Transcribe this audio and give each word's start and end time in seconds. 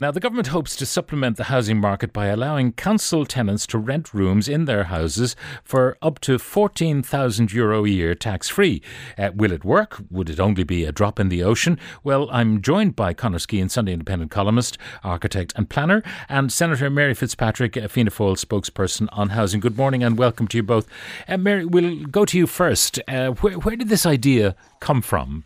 Now, 0.00 0.10
the 0.10 0.18
government 0.18 0.46
hopes 0.46 0.76
to 0.76 0.86
supplement 0.86 1.36
the 1.36 1.44
housing 1.44 1.78
market 1.78 2.10
by 2.10 2.28
allowing 2.28 2.72
council 2.72 3.26
tenants 3.26 3.66
to 3.66 3.76
rent 3.76 4.14
rooms 4.14 4.48
in 4.48 4.64
their 4.64 4.84
houses 4.84 5.36
for 5.62 5.98
up 6.00 6.20
to 6.20 6.38
€14,000 6.38 7.52
Euro 7.52 7.84
a 7.84 7.88
year 7.88 8.14
tax 8.14 8.48
free. 8.48 8.80
Uh, 9.18 9.28
will 9.34 9.52
it 9.52 9.62
work? 9.62 10.00
Would 10.10 10.30
it 10.30 10.40
only 10.40 10.64
be 10.64 10.86
a 10.86 10.90
drop 10.90 11.20
in 11.20 11.28
the 11.28 11.42
ocean? 11.42 11.78
Well, 12.02 12.30
I'm 12.32 12.62
joined 12.62 12.96
by 12.96 13.12
Conor 13.12 13.36
Skehan, 13.36 13.70
Sunday 13.70 13.92
Independent 13.92 14.30
columnist, 14.30 14.78
architect, 15.04 15.52
and 15.56 15.68
planner, 15.68 16.02
and 16.30 16.50
Senator 16.50 16.88
Mary 16.88 17.12
Fitzpatrick, 17.12 17.74
Fianna 17.90 18.10
Fáil 18.10 18.42
spokesperson 18.42 19.06
on 19.12 19.28
housing. 19.28 19.60
Good 19.60 19.76
morning 19.76 20.02
and 20.02 20.16
welcome 20.16 20.48
to 20.48 20.56
you 20.56 20.62
both. 20.62 20.88
Uh, 21.28 21.36
Mary, 21.36 21.66
we'll 21.66 22.06
go 22.06 22.24
to 22.24 22.38
you 22.38 22.46
first. 22.46 22.98
Uh, 23.06 23.32
where, 23.32 23.58
where 23.58 23.76
did 23.76 23.90
this 23.90 24.06
idea 24.06 24.56
come 24.80 25.02
from? 25.02 25.44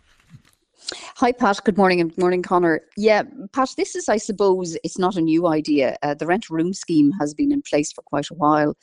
Hi, 1.17 1.31
Pat. 1.31 1.59
Good 1.63 1.77
morning 1.77 2.01
and 2.01 2.09
good 2.11 2.21
morning, 2.21 2.43
Conor. 2.43 2.81
Yeah, 2.97 3.23
Pat, 3.53 3.69
this 3.77 3.95
is, 3.95 4.09
I 4.09 4.17
suppose, 4.17 4.77
it's 4.83 4.99
not 4.99 5.15
a 5.15 5.21
new 5.21 5.47
idea. 5.47 5.97
Uh, 6.03 6.13
the 6.13 6.27
rent 6.27 6.49
room 6.49 6.73
scheme 6.73 7.11
has 7.19 7.33
been 7.33 7.51
in 7.51 7.61
place 7.61 7.91
for 7.91 8.01
quite 8.03 8.29
a 8.29 8.35
while. 8.35 8.75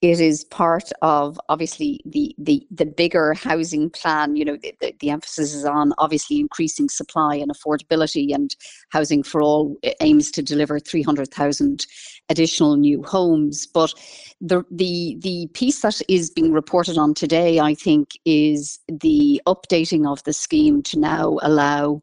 It 0.00 0.20
is 0.20 0.44
part 0.44 0.90
of 1.02 1.38
obviously 1.50 2.00
the 2.06 2.34
the 2.38 2.66
the 2.70 2.86
bigger 2.86 3.34
housing 3.34 3.90
plan. 3.90 4.34
You 4.36 4.46
know, 4.46 4.56
the, 4.56 4.74
the, 4.80 4.94
the 4.98 5.10
emphasis 5.10 5.52
is 5.52 5.64
on 5.64 5.92
obviously 5.98 6.40
increasing 6.40 6.88
supply 6.88 7.36
and 7.36 7.50
affordability, 7.50 8.34
and 8.34 8.54
housing 8.90 9.22
for 9.22 9.42
all 9.42 9.76
aims 10.00 10.30
to 10.32 10.42
deliver 10.42 10.78
three 10.78 11.02
hundred 11.02 11.30
thousand 11.30 11.86
additional 12.30 12.76
new 12.76 13.02
homes. 13.02 13.66
But 13.66 13.92
the 14.40 14.64
the 14.70 15.18
the 15.20 15.48
piece 15.52 15.80
that 15.82 16.00
is 16.08 16.30
being 16.30 16.52
reported 16.52 16.96
on 16.96 17.14
today, 17.14 17.60
I 17.60 17.74
think, 17.74 18.10
is 18.24 18.78
the 18.88 19.42
updating 19.46 20.10
of 20.10 20.24
the 20.24 20.32
scheme 20.32 20.82
to 20.84 20.98
now 20.98 21.38
allow 21.42 22.02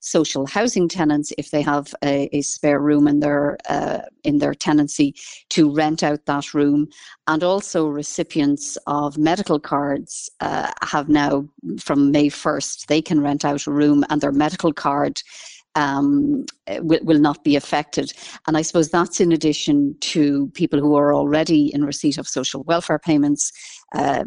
social 0.00 0.46
housing 0.46 0.88
tenants, 0.88 1.32
if 1.38 1.50
they 1.50 1.62
have 1.62 1.94
a, 2.04 2.28
a 2.36 2.42
spare 2.42 2.80
room 2.80 3.08
in 3.08 3.20
their 3.20 3.56
uh, 3.68 4.00
in 4.24 4.38
their 4.38 4.54
tenancy, 4.54 5.14
to 5.50 5.72
rent 5.72 6.02
out 6.02 6.26
that 6.26 6.54
room, 6.54 6.88
and 7.26 7.42
also 7.42 7.86
recipients 7.86 8.76
of 8.86 9.18
medical 9.18 9.58
cards 9.58 10.30
uh, 10.40 10.70
have 10.82 11.08
now 11.08 11.48
from 11.80 12.10
May 12.10 12.28
first 12.28 12.88
they 12.88 13.02
can 13.02 13.20
rent 13.20 13.44
out 13.44 13.66
a 13.66 13.70
room 13.70 14.04
and 14.10 14.20
their 14.20 14.32
medical 14.32 14.72
card 14.72 15.22
um, 15.78 16.44
will, 16.80 17.00
will 17.02 17.20
not 17.20 17.44
be 17.44 17.54
affected. 17.56 18.12
And 18.46 18.56
I 18.56 18.62
suppose 18.62 18.90
that's 18.90 19.20
in 19.20 19.32
addition 19.32 19.96
to 20.12 20.48
people 20.48 20.80
who 20.80 20.96
are 20.96 21.14
already 21.14 21.72
in 21.74 21.84
receipt 21.84 22.18
of 22.18 22.26
social 22.26 22.62
welfare 22.64 22.98
payments. 22.98 23.52
Uh, 23.94 24.24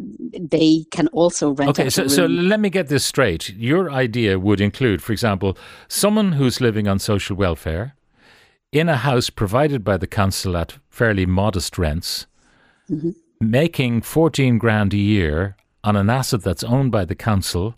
they 0.56 0.84
can 0.90 1.08
also 1.08 1.52
rent 1.52 1.70
Okay, 1.70 1.90
so, 1.90 2.08
so 2.08 2.26
let 2.26 2.58
me 2.58 2.70
get 2.70 2.88
this 2.88 3.04
straight. 3.04 3.50
Your 3.50 3.90
idea 3.90 4.38
would 4.38 4.60
include, 4.60 5.02
for 5.02 5.12
example, 5.12 5.56
someone 5.88 6.32
who's 6.32 6.60
living 6.60 6.88
on 6.88 6.98
social 6.98 7.36
welfare 7.36 7.94
in 8.72 8.88
a 8.88 8.96
house 8.96 9.30
provided 9.30 9.84
by 9.84 9.96
the 9.98 10.06
council 10.06 10.56
at 10.56 10.78
fairly 10.90 11.26
modest 11.26 11.78
rents, 11.78 12.26
Mm-hmm. 12.90 13.10
making 13.40 14.02
14 14.02 14.58
grand 14.58 14.92
a 14.92 14.98
year 14.98 15.56
on 15.84 15.96
an 15.96 16.10
asset 16.10 16.42
that's 16.42 16.64
owned 16.64 16.90
by 16.90 17.04
the 17.04 17.14
council. 17.14 17.74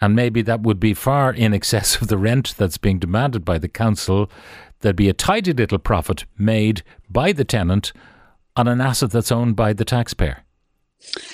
And 0.00 0.14
maybe 0.14 0.42
that 0.42 0.60
would 0.62 0.78
be 0.78 0.94
far 0.94 1.32
in 1.32 1.52
excess 1.52 2.00
of 2.00 2.08
the 2.08 2.18
rent 2.18 2.54
that's 2.56 2.78
being 2.78 2.98
demanded 2.98 3.44
by 3.44 3.58
the 3.58 3.68
council. 3.68 4.30
There'd 4.80 4.96
be 4.96 5.08
a 5.08 5.14
tidy 5.14 5.52
little 5.52 5.78
profit 5.78 6.24
made 6.36 6.82
by 7.10 7.32
the 7.32 7.44
tenant 7.44 7.92
on 8.56 8.68
an 8.68 8.80
asset 8.80 9.10
that's 9.10 9.32
owned 9.32 9.56
by 9.56 9.72
the 9.72 9.84
taxpayer. 9.84 10.44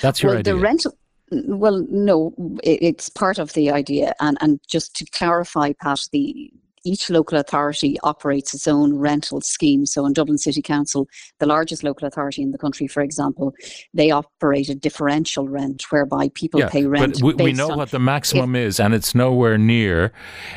That's 0.00 0.22
your 0.22 0.32
well, 0.32 0.38
idea. 0.40 0.54
the 0.54 0.60
rental. 0.60 0.98
Well, 1.30 1.86
no, 1.90 2.34
it's 2.62 3.08
part 3.08 3.38
of 3.38 3.54
the 3.54 3.70
idea, 3.70 4.14
and 4.20 4.36
and 4.40 4.60
just 4.68 4.94
to 4.96 5.06
clarify, 5.06 5.72
Pat, 5.72 6.00
the 6.12 6.52
each 6.84 7.10
local 7.10 7.38
authority 7.38 7.98
operates 8.02 8.54
its 8.54 8.68
own 8.68 8.94
rental 8.94 9.40
scheme. 9.40 9.86
So 9.86 10.06
in 10.06 10.12
Dublin 10.12 10.38
City 10.38 10.62
Council, 10.62 11.08
the 11.40 11.46
largest 11.46 11.82
local 11.82 12.06
authority 12.06 12.42
in 12.42 12.50
the 12.50 12.58
country, 12.58 12.86
for 12.86 13.02
example, 13.02 13.54
they 13.92 14.10
operate 14.10 14.68
a 14.68 14.74
differential 14.74 15.48
rent 15.48 15.82
whereby 15.90 16.30
people 16.34 16.60
pay 16.68 16.86
rent. 16.86 17.14
But 17.20 17.22
we, 17.22 17.44
we 17.44 17.52
know 17.52 17.68
what 17.68 17.90
the 17.90 17.98
maximum 17.98 18.54
is, 18.54 18.78
and 18.78 18.94
it's 18.94 19.14
nowhere 19.14 19.58
near 19.58 20.12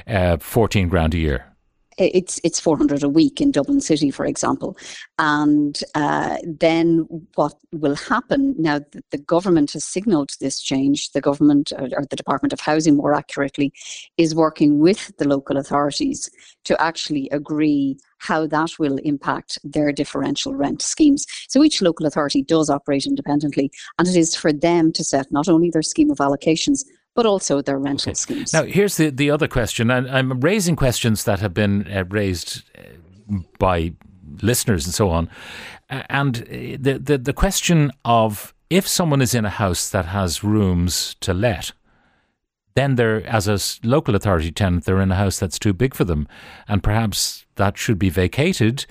uh, 0.05 0.37
14 0.37 0.89
grand 0.89 1.13
a 1.13 1.17
year. 1.17 1.56
It's 1.97 2.39
it's 2.43 2.59
400 2.59 3.03
a 3.03 3.09
week 3.09 3.41
in 3.41 3.51
Dublin 3.51 3.81
City, 3.81 4.11
for 4.11 4.25
example. 4.25 4.77
And 5.17 5.79
uh, 5.95 6.37
then 6.45 7.07
what 7.35 7.53
will 7.71 7.95
happen 7.95 8.55
now? 8.57 8.79
The, 8.79 9.01
the 9.11 9.17
government 9.17 9.73
has 9.73 9.83
signalled 9.83 10.29
this 10.39 10.61
change. 10.61 11.11
The 11.11 11.21
government, 11.21 11.71
or, 11.77 11.89
or 11.97 12.05
the 12.09 12.15
Department 12.15 12.53
of 12.53 12.59
Housing, 12.59 12.95
more 12.95 13.13
accurately, 13.13 13.73
is 14.17 14.35
working 14.35 14.79
with 14.79 15.11
the 15.17 15.27
local 15.27 15.57
authorities 15.57 16.29
to 16.65 16.79
actually 16.81 17.29
agree 17.29 17.97
how 18.19 18.47
that 18.47 18.71
will 18.79 18.97
impact 18.97 19.59
their 19.63 19.91
differential 19.91 20.55
rent 20.55 20.81
schemes. 20.81 21.25
So 21.49 21.63
each 21.63 21.81
local 21.81 22.05
authority 22.05 22.43
does 22.43 22.69
operate 22.69 23.05
independently, 23.05 23.71
and 23.97 24.07
it 24.07 24.15
is 24.15 24.35
for 24.35 24.51
them 24.51 24.91
to 24.93 25.03
set 25.03 25.31
not 25.31 25.47
only 25.47 25.69
their 25.69 25.81
scheme 25.81 26.11
of 26.11 26.17
allocations 26.17 26.83
but 27.17 27.25
also 27.25 27.63
their 27.63 27.79
rental 27.79 28.13
schemes. 28.13 28.53
Now, 28.53 28.63
here's 28.63 28.97
the, 28.97 29.09
the 29.09 29.31
other 29.31 29.47
question, 29.47 29.89
and 29.89 30.07
I'm 30.07 30.39
raising 30.39 30.75
questions 30.75 31.23
that 31.23 31.39
have 31.39 31.51
been 31.51 31.91
uh, 31.91 32.03
raised 32.09 32.61
uh, 32.77 33.39
by 33.57 33.93
listeners 34.43 34.85
and 34.85 34.93
so 34.93 35.09
on. 35.09 35.27
And 35.89 36.43
uh, 36.43 36.77
the, 36.79 37.01
the, 37.03 37.17
the 37.17 37.33
question 37.33 37.91
of 38.05 38.53
if 38.69 38.87
someone 38.87 39.23
is 39.23 39.33
in 39.33 39.45
a 39.45 39.49
house 39.49 39.89
that 39.89 40.05
has 40.05 40.43
rooms 40.43 41.15
to 41.21 41.33
let, 41.33 41.71
then 42.75 42.97
they're, 42.97 43.25
as 43.25 43.47
a 43.47 43.57
local 43.87 44.13
authority 44.13 44.51
tenant, 44.51 44.85
they're 44.85 45.01
in 45.01 45.11
a 45.11 45.15
house 45.15 45.39
that's 45.39 45.57
too 45.57 45.73
big 45.73 45.95
for 45.95 46.03
them. 46.03 46.27
And 46.67 46.83
perhaps 46.83 47.47
that 47.55 47.79
should 47.79 47.97
be 47.97 48.11
vacated, 48.11 48.85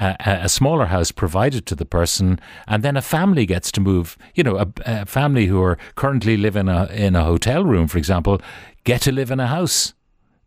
a 0.00 0.16
a 0.44 0.48
smaller 0.48 0.86
house 0.86 1.12
provided 1.12 1.66
to 1.66 1.74
the 1.74 1.84
person, 1.84 2.40
and 2.66 2.82
then 2.82 2.96
a 2.96 3.02
family 3.02 3.46
gets 3.46 3.72
to 3.72 3.80
move. 3.80 4.16
You 4.34 4.44
know, 4.44 4.56
a, 4.56 4.66
a 4.86 5.06
family 5.06 5.46
who 5.46 5.62
are 5.62 5.78
currently 5.94 6.36
living 6.36 6.68
in 6.68 6.68
a, 6.68 6.86
in 6.86 7.16
a 7.16 7.24
hotel 7.24 7.64
room, 7.64 7.88
for 7.88 7.98
example, 7.98 8.40
get 8.84 9.02
to 9.02 9.12
live 9.12 9.30
in 9.30 9.40
a 9.40 9.46
house. 9.46 9.94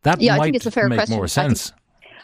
That 0.03 0.19
Yeah, 0.19 0.33
I 0.33 0.37
might 0.37 0.43
think 0.45 0.55
it's 0.57 0.65
a 0.65 0.71
fair 0.71 0.89
make 0.89 0.97
question. 0.97 1.15
more 1.15 1.27
sense. 1.27 1.73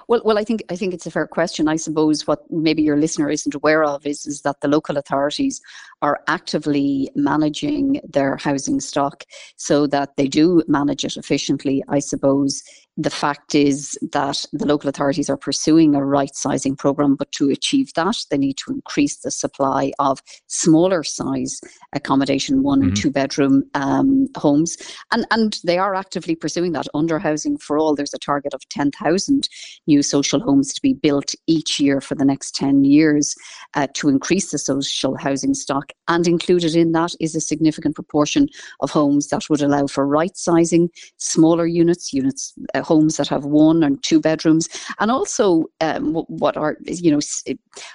Well, 0.07 0.21
well, 0.23 0.37
I 0.37 0.45
think 0.45 0.63
I 0.69 0.77
think 0.77 0.93
it's 0.93 1.05
a 1.05 1.11
fair 1.11 1.27
question. 1.27 1.67
I 1.67 1.75
suppose 1.75 2.25
what 2.25 2.49
maybe 2.49 2.81
your 2.81 2.95
listener 2.95 3.29
isn't 3.29 3.53
aware 3.53 3.83
of 3.83 4.05
is 4.05 4.25
is 4.25 4.41
that 4.43 4.61
the 4.61 4.69
local 4.69 4.97
authorities 4.97 5.61
are 6.01 6.21
actively 6.27 7.09
managing 7.15 7.99
their 8.07 8.37
housing 8.37 8.79
stock 8.79 9.25
so 9.57 9.85
that 9.87 10.15
they 10.15 10.27
do 10.27 10.63
manage 10.67 11.03
it 11.03 11.17
efficiently. 11.17 11.83
I 11.89 11.99
suppose 11.99 12.63
the 12.97 13.09
fact 13.11 13.53
is 13.53 13.97
that 14.11 14.43
the 14.51 14.65
local 14.65 14.89
authorities 14.89 15.29
are 15.29 15.37
pursuing 15.37 15.93
a 15.95 16.03
right 16.03 16.35
sizing 16.35 16.75
program, 16.75 17.15
but 17.15 17.31
to 17.33 17.49
achieve 17.49 17.93
that, 17.93 18.17
they 18.31 18.37
need 18.37 18.57
to 18.57 18.71
increase 18.71 19.17
the 19.17 19.31
supply 19.31 19.91
of 19.99 20.21
smaller 20.47 21.03
size 21.03 21.61
accommodation, 21.93 22.63
one 22.63 22.81
and 22.81 22.91
Mhm. 22.93 23.01
two 23.01 23.11
bedroom 23.11 23.63
um, 23.75 24.27
homes, 24.35 24.77
and 25.11 25.25
and 25.31 25.59
they 25.63 25.77
are 25.77 25.93
actively 25.95 26.35
pursuing 26.35 26.71
that 26.73 26.87
under 26.93 27.19
Housing 27.19 27.57
for 27.57 27.77
All. 27.77 27.95
There's 27.95 28.13
a 28.13 28.19
target 28.19 28.53
of 28.53 28.67
ten 28.69 28.91
thousand 28.91 29.47
new 29.85 30.01
social 30.01 30.39
homes 30.39 30.73
to 30.73 30.81
be 30.81 30.93
built 30.93 31.35
each 31.47 31.79
year 31.79 32.01
for 32.01 32.15
the 32.15 32.25
next 32.25 32.55
10 32.55 32.83
years 32.83 33.35
uh, 33.75 33.87
to 33.93 34.09
increase 34.09 34.51
the 34.51 34.57
social 34.57 35.15
housing 35.15 35.53
stock. 35.53 35.91
And 36.07 36.27
included 36.27 36.75
in 36.75 36.91
that 36.93 37.13
is 37.19 37.35
a 37.35 37.41
significant 37.41 37.95
proportion 37.95 38.47
of 38.81 38.89
homes 38.91 39.27
that 39.27 39.49
would 39.49 39.61
allow 39.61 39.87
for 39.87 40.05
right 40.07 40.35
sizing, 40.35 40.89
smaller 41.17 41.65
units, 41.67 42.11
units, 42.13 42.53
uh, 42.73 42.83
homes 42.87 43.17
that 43.17 43.27
have 43.27 43.45
one 43.45 43.83
and 43.83 44.01
two 44.03 44.19
bedrooms, 44.19 44.69
and 44.99 45.11
also 45.11 45.65
um, 45.81 46.13
what 46.43 46.55
are, 46.57 46.77
you 46.85 47.11
know, 47.11 47.19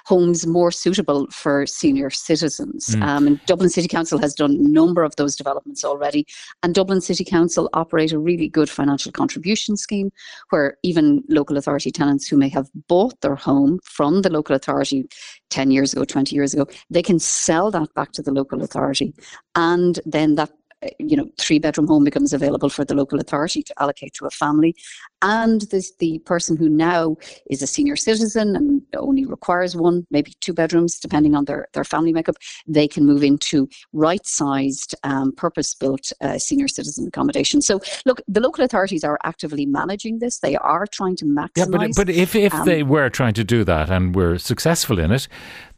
homes 0.05 0.45
more 0.45 0.71
suitable 0.71 1.27
for 1.31 1.65
senior 1.65 2.09
citizens. 2.09 2.95
Mm. 2.95 3.03
Um, 3.03 3.27
and 3.27 3.45
Dublin 3.45 3.69
City 3.69 3.87
Council 3.87 4.19
has 4.19 4.33
done 4.33 4.51
a 4.51 4.69
number 4.79 5.03
of 5.03 5.15
those 5.15 5.35
developments 5.35 5.83
already. 5.83 6.25
And 6.61 6.75
Dublin 6.75 7.01
City 7.01 7.25
Council 7.25 7.69
operate 7.73 8.11
a 8.11 8.19
really 8.19 8.47
good 8.47 8.69
financial 8.69 9.11
contribution 9.11 9.75
scheme 9.75 10.11
where 10.51 10.77
even 10.83 11.23
local 11.29 11.57
authority 11.57 11.91
tenants 11.91 12.27
who 12.27 12.37
may 12.37 12.49
have 12.49 12.69
bought 12.87 13.19
their 13.21 13.35
home 13.35 13.79
from 13.83 14.21
the 14.21 14.29
local 14.29 14.55
authority 14.55 15.07
10 15.49 15.71
years 15.71 15.93
ago, 15.93 16.03
20 16.03 16.35
years 16.35 16.53
ago, 16.53 16.65
they 16.89 17.03
can 17.03 17.19
sell 17.19 17.71
that 17.71 17.93
back 17.93 18.11
to 18.11 18.21
the 18.21 18.31
local 18.31 18.63
authority. 18.63 19.13
And 19.55 19.99
then 20.05 20.35
that 20.35 20.51
you 20.99 21.15
know, 21.15 21.29
three 21.37 21.59
bedroom 21.59 21.87
home 21.87 22.03
becomes 22.03 22.33
available 22.33 22.69
for 22.69 22.85
the 22.85 22.95
local 22.95 23.19
authority 23.19 23.63
to 23.63 23.81
allocate 23.81 24.13
to 24.13 24.25
a 24.25 24.29
family. 24.29 24.75
And 25.21 25.61
this, 25.71 25.93
the 25.99 26.19
person 26.19 26.57
who 26.57 26.69
now 26.69 27.15
is 27.49 27.61
a 27.61 27.67
senior 27.67 27.95
citizen 27.95 28.55
and 28.55 28.81
only 28.95 29.25
requires 29.25 29.75
one, 29.75 30.05
maybe 30.11 30.33
two 30.39 30.53
bedrooms, 30.53 30.99
depending 30.99 31.35
on 31.35 31.45
their, 31.45 31.67
their 31.73 31.83
family 31.83 32.13
makeup, 32.13 32.35
they 32.67 32.87
can 32.87 33.05
move 33.05 33.23
into 33.23 33.69
right 33.93 34.25
sized, 34.25 34.95
um, 35.03 35.31
purpose 35.31 35.75
built 35.75 36.11
uh, 36.21 36.37
senior 36.37 36.67
citizen 36.67 37.07
accommodation. 37.07 37.61
So, 37.61 37.79
look, 38.05 38.21
the 38.27 38.41
local 38.41 38.63
authorities 38.63 39.03
are 39.03 39.19
actively 39.23 39.65
managing 39.65 40.19
this. 40.19 40.39
They 40.39 40.55
are 40.57 40.85
trying 40.87 41.15
to 41.17 41.25
maximize. 41.25 41.49
Yeah, 41.57 41.65
but 41.65 41.95
but 41.95 42.09
if 42.09 42.35
if 42.35 42.53
um, 42.53 42.65
they 42.65 42.83
were 42.83 43.09
trying 43.09 43.33
to 43.35 43.43
do 43.43 43.63
that 43.63 43.89
and 43.89 44.15
were 44.15 44.37
successful 44.37 44.99
in 44.99 45.11
it, 45.11 45.27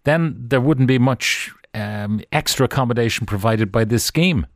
then 0.03 0.35
there 0.37 0.61
wouldn't 0.61 0.87
be 0.87 0.97
much 0.97 1.51
um, 1.73 2.21
extra 2.31 2.65
accommodation 2.65 3.25
provided 3.25 3.71
by 3.71 3.85
this 3.85 4.03
scheme. 4.03 4.47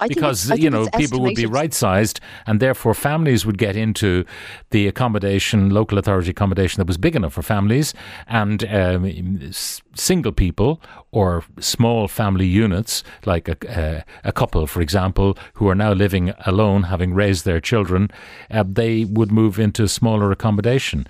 I 0.00 0.08
because 0.08 0.48
you 0.58 0.70
know 0.70 0.88
people 0.96 1.20
would 1.20 1.34
be 1.34 1.46
right 1.46 1.74
sized, 1.74 2.20
and 2.46 2.60
therefore 2.60 2.94
families 2.94 3.44
would 3.44 3.58
get 3.58 3.76
into 3.76 4.24
the 4.70 4.86
accommodation, 4.86 5.70
local 5.70 5.98
authority 5.98 6.30
accommodation 6.30 6.80
that 6.80 6.86
was 6.86 6.98
big 6.98 7.16
enough 7.16 7.32
for 7.32 7.42
families, 7.42 7.94
and 8.26 8.64
um, 8.68 9.50
single 9.94 10.32
people 10.32 10.80
or 11.10 11.44
small 11.58 12.06
family 12.06 12.46
units, 12.46 13.02
like 13.24 13.48
a, 13.48 13.98
uh, 13.98 14.02
a 14.24 14.32
couple, 14.32 14.66
for 14.66 14.80
example, 14.80 15.36
who 15.54 15.68
are 15.68 15.74
now 15.74 15.92
living 15.92 16.32
alone, 16.46 16.84
having 16.84 17.14
raised 17.14 17.44
their 17.44 17.60
children, 17.60 18.08
uh, 18.50 18.64
they 18.66 19.04
would 19.04 19.32
move 19.32 19.58
into 19.58 19.88
smaller 19.88 20.30
accommodation. 20.30 21.06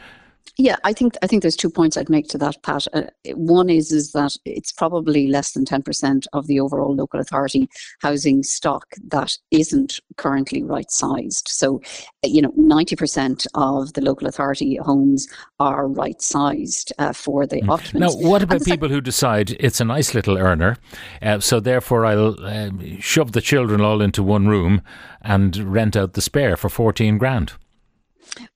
Yeah, 0.60 0.74
I 0.82 0.92
think 0.92 1.16
I 1.22 1.28
think 1.28 1.42
there's 1.42 1.54
two 1.54 1.70
points 1.70 1.96
I'd 1.96 2.10
make 2.10 2.26
to 2.30 2.38
that, 2.38 2.60
Pat. 2.64 2.88
Uh, 2.92 3.02
one 3.34 3.70
is 3.70 3.92
is 3.92 4.10
that 4.10 4.36
it's 4.44 4.72
probably 4.72 5.28
less 5.28 5.52
than 5.52 5.64
ten 5.64 5.82
percent 5.82 6.26
of 6.32 6.48
the 6.48 6.58
overall 6.58 6.96
local 6.96 7.20
authority 7.20 7.68
housing 8.00 8.42
stock 8.42 8.84
that 9.06 9.38
isn't 9.52 10.00
currently 10.16 10.64
right 10.64 10.90
sized. 10.90 11.46
So, 11.46 11.80
uh, 12.24 12.28
you 12.28 12.42
know, 12.42 12.52
ninety 12.56 12.96
percent 12.96 13.46
of 13.54 13.92
the 13.92 14.00
local 14.00 14.26
authority 14.26 14.74
homes 14.82 15.28
are 15.60 15.86
right 15.86 16.20
sized 16.20 16.92
uh, 16.98 17.12
for 17.12 17.46
the 17.46 17.62
Now, 17.62 17.74
occupants. 17.74 18.16
Now, 18.16 18.28
what 18.28 18.42
about 18.42 18.62
sec- 18.62 18.72
people 18.72 18.88
who 18.88 19.00
decide 19.00 19.52
it's 19.60 19.80
a 19.80 19.84
nice 19.84 20.12
little 20.12 20.36
earner, 20.36 20.76
uh, 21.22 21.38
so 21.38 21.60
therefore 21.60 22.04
I'll 22.04 22.44
um, 22.44 22.98
shove 22.98 23.30
the 23.30 23.40
children 23.40 23.80
all 23.80 24.02
into 24.02 24.24
one 24.24 24.48
room 24.48 24.82
and 25.22 25.56
rent 25.56 25.94
out 25.94 26.14
the 26.14 26.20
spare 26.20 26.56
for 26.56 26.68
14 26.68 27.16
grand? 27.16 27.52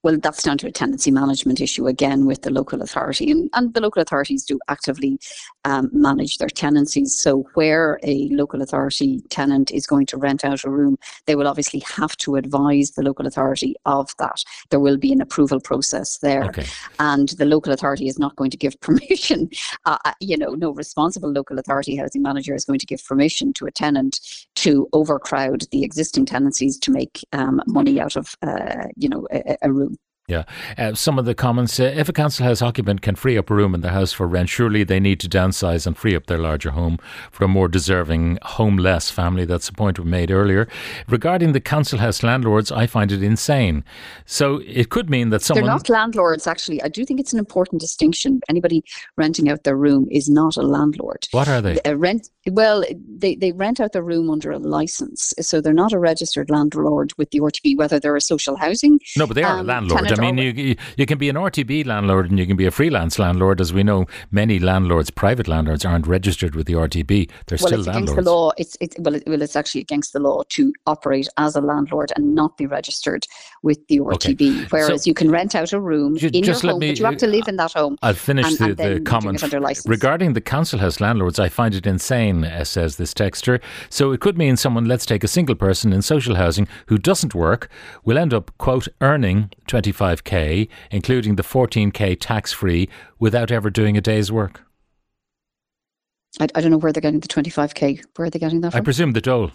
Well, 0.03 0.17
that's 0.17 0.43
down 0.43 0.57
to 0.59 0.67
a 0.67 0.71
tenancy 0.71 1.11
management 1.11 1.61
issue 1.61 1.87
again 1.87 2.25
with 2.25 2.41
the 2.41 2.51
local 2.51 2.81
authority, 2.81 3.31
and, 3.31 3.49
and 3.53 3.73
the 3.73 3.81
local 3.81 4.01
authorities 4.01 4.43
do 4.43 4.59
actively 4.67 5.19
um, 5.65 5.89
manage 5.93 6.37
their 6.37 6.49
tenancies. 6.49 7.15
So, 7.15 7.47
where 7.53 7.99
a 8.03 8.29
local 8.31 8.61
authority 8.61 9.21
tenant 9.29 9.71
is 9.71 9.85
going 9.85 10.05
to 10.07 10.17
rent 10.17 10.43
out 10.45 10.63
a 10.63 10.69
room, 10.69 10.97
they 11.25 11.35
will 11.35 11.47
obviously 11.47 11.79
have 11.81 12.15
to 12.17 12.35
advise 12.35 12.91
the 12.91 13.03
local 13.03 13.27
authority 13.27 13.75
of 13.85 14.11
that. 14.19 14.43
There 14.69 14.79
will 14.79 14.97
be 14.97 15.11
an 15.11 15.21
approval 15.21 15.59
process 15.59 16.17
there, 16.19 16.45
Okay. 16.45 16.65
and 16.99 17.29
the 17.29 17.45
local 17.45 17.73
authority 17.73 18.07
is 18.07 18.19
not 18.19 18.35
going 18.35 18.51
to 18.51 18.57
give 18.57 18.79
permission. 18.81 19.49
Uh, 19.85 19.97
uh, 20.05 20.13
you 20.19 20.37
know, 20.37 20.53
no 20.53 20.71
responsible 20.71 21.31
local 21.31 21.59
authority 21.59 21.95
housing 21.95 22.21
manager 22.21 22.53
is 22.55 22.65
going 22.65 22.79
to 22.79 22.85
give 22.85 23.03
permission 23.05 23.53
to 23.53 23.65
a 23.65 23.71
tenant 23.71 24.19
to 24.55 24.87
overcrowd 24.93 25.65
the 25.71 25.83
existing 25.83 26.25
tenancies 26.25 26.77
to 26.79 26.91
make 26.91 27.25
um, 27.33 27.61
money 27.67 27.99
out 27.99 28.15
of, 28.15 28.35
uh, 28.41 28.87
you 28.95 29.09
know, 29.09 29.27
a, 29.31 29.62
a 29.63 29.71
room. 29.73 29.97
Yeah. 30.33 30.43
Uh, 30.77 30.95
some 30.95 31.19
of 31.19 31.25
the 31.25 31.35
comments 31.35 31.79
uh, 31.79 31.83
if 31.83 32.09
a 32.09 32.13
council 32.13 32.45
house 32.45 32.61
occupant 32.61 33.01
can 33.01 33.15
free 33.15 33.37
up 33.37 33.51
a 33.51 33.55
room 33.55 33.75
in 33.75 33.81
the 33.81 33.89
house 33.89 34.11
for 34.11 34.27
rent, 34.27 34.49
surely 34.49 34.83
they 34.83 34.99
need 34.99 35.19
to 35.19 35.29
downsize 35.29 35.85
and 35.85 35.95
free 35.95 36.15
up 36.15 36.25
their 36.25 36.39
larger 36.39 36.71
home 36.71 36.97
for 37.31 37.43
a 37.43 37.47
more 37.47 37.67
deserving 37.67 38.39
homeless 38.41 39.11
family. 39.11 39.45
That's 39.45 39.69
a 39.69 39.73
point 39.73 39.99
we 39.99 40.05
made 40.05 40.31
earlier. 40.31 40.67
Regarding 41.07 41.51
the 41.53 41.59
council 41.59 41.99
house 41.99 42.23
landlords, 42.23 42.71
I 42.71 42.87
find 42.87 43.11
it 43.11 43.21
insane. 43.21 43.83
So 44.25 44.61
it 44.65 44.89
could 44.89 45.07
mean 45.09 45.29
that 45.29 45.43
someone. 45.43 45.65
They're 45.65 45.73
not 45.73 45.89
landlords, 45.89 46.47
actually. 46.47 46.81
I 46.81 46.87
do 46.87 47.05
think 47.05 47.19
it's 47.19 47.33
an 47.33 47.39
important 47.39 47.79
distinction. 47.79 48.41
Anybody 48.49 48.83
renting 49.17 49.49
out 49.49 49.63
their 49.63 49.77
room 49.77 50.07
is 50.09 50.29
not 50.29 50.57
a 50.57 50.63
landlord. 50.63 51.27
what 51.31 51.47
are 51.47 51.61
they? 51.61 51.79
A 51.85 51.95
rent, 51.95 52.29
well, 52.49 52.83
they, 53.07 53.35
they 53.35 53.51
rent 53.51 53.79
out 53.79 53.91
their 53.91 54.01
room 54.01 54.31
under 54.31 54.51
a 54.51 54.57
license, 54.57 55.33
so 55.39 55.61
they're 55.61 55.73
not 55.73 55.93
a 55.93 55.99
registered 55.99 56.49
landlord 56.49 57.13
with 57.17 57.29
the 57.29 57.39
RTB, 57.39 57.77
whether 57.77 57.99
they're 57.99 58.15
a 58.15 58.21
social 58.21 58.55
housing. 58.55 58.99
No, 59.15 59.27
but 59.27 59.35
they 59.35 59.43
are 59.43 59.57
a 59.57 59.59
um, 59.59 59.67
landlord. 59.67 60.01
I 60.05 60.09
tenant 60.15 60.22
mean, 60.31 60.37
you, 60.37 60.51
you 60.51 60.75
you 60.97 61.05
can 61.05 61.17
be 61.17 61.29
an 61.29 61.35
RTB 61.35 61.85
landlord 61.85 62.29
and 62.29 62.39
you 62.39 62.45
can 62.47 62.55
be 62.57 62.65
a 62.65 62.71
freelance 62.71 63.19
landlord. 63.19 63.59
As 63.61 63.71
we 63.73 63.83
know, 63.83 64.05
many 64.31 64.59
landlords, 64.59 65.09
private 65.09 65.47
landlords, 65.47 65.85
aren't 65.85 66.07
registered 66.07 66.55
with 66.55 66.67
the 66.67 66.73
RTB. 66.73 67.29
They're 67.47 67.57
Well, 67.61 67.67
still 67.67 67.79
it's 67.79 67.87
landlords. 67.87 68.11
against 68.11 68.15
the 68.15 68.31
law. 68.31 68.51
It's 68.57 68.77
it, 68.81 68.95
well, 68.99 69.15
it, 69.15 69.23
well, 69.27 69.41
it's 69.41 69.55
actually 69.55 69.81
against 69.81 70.13
the 70.13 70.19
law 70.19 70.43
to 70.49 70.73
operate 70.87 71.27
as 71.37 71.55
a 71.55 71.61
landlord 71.61 72.11
and 72.15 72.35
not 72.35 72.57
be 72.57 72.65
registered 72.65 73.25
with 73.63 73.85
the 73.87 73.99
Okay. 74.01 74.33
RTB. 74.33 74.71
Whereas 74.71 75.05
you 75.07 75.13
can 75.13 75.29
rent 75.31 75.55
out 75.55 75.73
a 75.73 75.79
room 75.79 76.17
Ju- 76.17 76.29
in 76.33 76.43
just 76.43 76.63
your 76.63 76.69
let 76.69 76.73
home, 76.73 76.79
me- 76.79 76.89
but 76.91 76.99
you 76.99 77.05
have 77.05 77.17
to 77.17 77.27
live 77.27 77.47
in 77.47 77.55
that 77.57 77.73
home. 77.73 77.97
I'll 78.01 78.13
finish 78.13 78.45
and- 78.47 78.77
the, 78.77 78.83
and 78.83 78.95
the 78.97 79.01
comment. 79.01 79.41
Regarding 79.87 80.33
the 80.33 80.41
council 80.41 80.79
house 80.79 80.99
landlords, 80.99 81.39
I 81.39 81.49
find 81.49 81.73
it 81.75 81.85
insane, 81.87 82.43
uh, 82.43 82.63
says 82.63 82.97
this 82.97 83.13
texter. 83.13 83.61
So 83.89 84.11
it 84.11 84.19
could 84.19 84.37
mean 84.37 84.57
someone, 84.57 84.85
let's 84.85 85.05
take 85.05 85.23
a 85.23 85.27
single 85.27 85.55
person 85.55 85.93
in 85.93 86.01
social 86.01 86.35
housing 86.35 86.67
who 86.87 86.97
doesn't 86.97 87.33
work, 87.35 87.69
will 88.03 88.17
end 88.17 88.33
up, 88.33 88.51
quote, 88.57 88.87
earning 89.01 89.49
25k, 90.03 90.67
including 90.91 91.35
the 91.35 91.43
14k 91.43 92.17
tax 92.19 92.51
free, 92.51 92.89
without 93.19 93.51
ever 93.51 93.69
doing 93.69 93.97
a 93.97 94.01
day's 94.01 94.31
work. 94.31 94.61
I, 96.39 96.47
I 96.55 96.61
don't 96.61 96.71
know 96.71 96.77
where 96.77 96.91
they're 96.91 97.01
getting 97.01 97.19
the 97.19 97.27
25k. 97.27 98.03
Where 98.15 98.27
are 98.27 98.29
they 98.29 98.39
getting 98.39 98.61
that 98.61 98.75
I 98.75 98.81
presume 98.81 99.11
the 99.11 99.21
dole, 99.21 99.51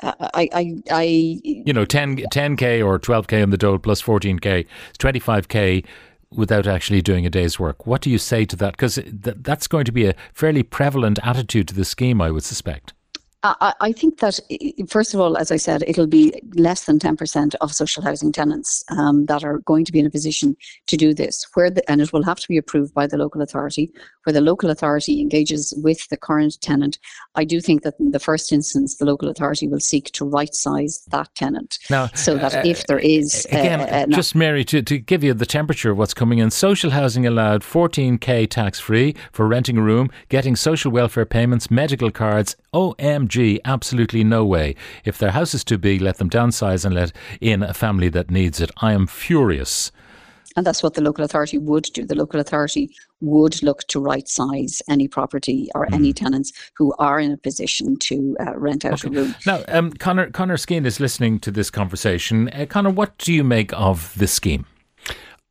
Uh, 0.00 0.12
I, 0.34 0.48
I, 0.52 0.82
I, 0.90 1.02
you 1.42 1.72
know, 1.72 1.84
10, 1.84 2.18
10k 2.18 2.84
or 2.84 2.98
12k 2.98 3.42
on 3.42 3.50
the 3.50 3.56
dole 3.56 3.78
plus 3.78 4.00
14k, 4.00 4.66
25k 4.98 5.84
without 6.30 6.66
actually 6.66 7.00
doing 7.00 7.26
a 7.26 7.30
day's 7.30 7.58
work. 7.58 7.86
What 7.86 8.02
do 8.02 8.10
you 8.10 8.18
say 8.18 8.44
to 8.44 8.56
that? 8.56 8.72
Because 8.72 8.96
th- 8.96 9.36
that's 9.40 9.66
going 9.66 9.86
to 9.86 9.92
be 9.92 10.06
a 10.06 10.14
fairly 10.32 10.62
prevalent 10.62 11.18
attitude 11.22 11.68
to 11.68 11.74
the 11.74 11.86
scheme, 11.86 12.20
I 12.20 12.30
would 12.30 12.44
suspect. 12.44 12.92
I, 13.42 13.54
I 13.60 13.72
I 13.80 13.92
think 13.92 14.18
that 14.18 14.40
first 14.88 15.14
of 15.14 15.20
all, 15.20 15.36
as 15.36 15.50
I 15.50 15.56
said, 15.56 15.84
it'll 15.86 16.06
be 16.06 16.40
less 16.54 16.84
than 16.84 16.98
ten 16.98 17.16
percent 17.16 17.54
of 17.60 17.72
social 17.72 18.02
housing 18.02 18.32
tenants 18.32 18.84
um, 18.90 19.26
that 19.26 19.44
are 19.44 19.58
going 19.60 19.84
to 19.84 19.92
be 19.92 19.98
in 19.98 20.06
a 20.06 20.10
position 20.10 20.56
to 20.86 20.96
do 20.96 21.14
this. 21.14 21.46
Where 21.54 21.70
the, 21.70 21.88
and 21.90 22.00
it 22.00 22.12
will 22.12 22.24
have 22.24 22.40
to 22.40 22.48
be 22.48 22.56
approved 22.56 22.94
by 22.94 23.06
the 23.06 23.16
local 23.16 23.42
authority. 23.42 23.92
Where 24.24 24.34
the 24.34 24.40
local 24.40 24.70
authority 24.70 25.20
engages 25.20 25.72
with 25.78 26.08
the 26.08 26.16
current 26.16 26.60
tenant, 26.60 26.98
I 27.34 27.44
do 27.44 27.60
think 27.60 27.82
that 27.82 27.94
in 28.00 28.10
the 28.10 28.18
first 28.18 28.52
instance, 28.52 28.96
the 28.96 29.04
local 29.04 29.28
authority 29.28 29.68
will 29.68 29.80
seek 29.80 30.10
to 30.12 30.24
right 30.24 30.54
size 30.54 31.02
that 31.10 31.34
tenant 31.34 31.78
Now, 31.88 32.08
so 32.08 32.36
that 32.36 32.54
uh, 32.54 32.62
if 32.64 32.86
there 32.86 32.98
is 32.98 33.46
uh, 33.52 33.58
Again, 33.58 33.80
uh, 33.80 33.84
an 33.84 34.10
just 34.10 34.34
Mary, 34.34 34.64
to, 34.64 34.82
to 34.82 34.98
give 34.98 35.22
you 35.24 35.32
the 35.32 35.46
temperature 35.46 35.90
of 35.92 35.98
what's 35.98 36.14
coming 36.14 36.38
in, 36.38 36.50
social 36.50 36.90
housing 36.90 37.26
allowed 37.26 37.62
14k 37.62 38.48
tax 38.50 38.80
free 38.80 39.14
for 39.32 39.46
renting 39.46 39.78
a 39.78 39.82
room, 39.82 40.10
getting 40.28 40.56
social 40.56 40.90
welfare 40.90 41.24
payments, 41.24 41.70
medical 41.70 42.10
cards. 42.10 42.56
OMG, 43.28 43.58
absolutely 43.64 44.24
no 44.24 44.44
way. 44.44 44.74
If 45.04 45.18
their 45.18 45.30
house 45.30 45.54
is 45.54 45.64
too 45.64 45.78
big, 45.78 46.00
let 46.00 46.18
them 46.18 46.30
downsize 46.30 46.84
and 46.84 46.94
let 46.94 47.12
in 47.40 47.62
a 47.62 47.74
family 47.74 48.08
that 48.10 48.30
needs 48.30 48.60
it. 48.60 48.70
I 48.78 48.92
am 48.92 49.06
furious. 49.06 49.92
And 50.56 50.66
that's 50.66 50.82
what 50.82 50.94
the 50.94 51.02
local 51.02 51.24
authority 51.24 51.58
would 51.58 51.84
do. 51.94 52.04
The 52.04 52.16
local 52.16 52.40
authority 52.40 52.90
would 53.20 53.62
look 53.62 53.86
to 53.88 54.00
right 54.00 54.26
size 54.26 54.82
any 54.88 55.06
property 55.06 55.68
or 55.74 55.86
Hmm. 55.86 55.94
any 55.94 56.12
tenants 56.12 56.52
who 56.74 56.94
are 56.98 57.20
in 57.20 57.30
a 57.32 57.36
position 57.36 57.96
to 58.00 58.36
uh, 58.40 58.58
rent 58.58 58.84
out 58.84 59.04
a 59.04 59.10
room. 59.10 59.34
Now, 59.46 59.62
um, 59.68 59.92
Conor, 59.92 60.30
Conor 60.30 60.56
Skehan 60.56 60.86
is 60.86 60.98
listening 61.00 61.38
to 61.40 61.50
this 61.50 61.70
conversation. 61.70 62.48
Uh, 62.48 62.66
Conor, 62.68 62.90
what 62.90 63.16
do 63.18 63.32
you 63.32 63.44
make 63.44 63.72
of 63.74 64.14
this 64.16 64.32
scheme? 64.32 64.66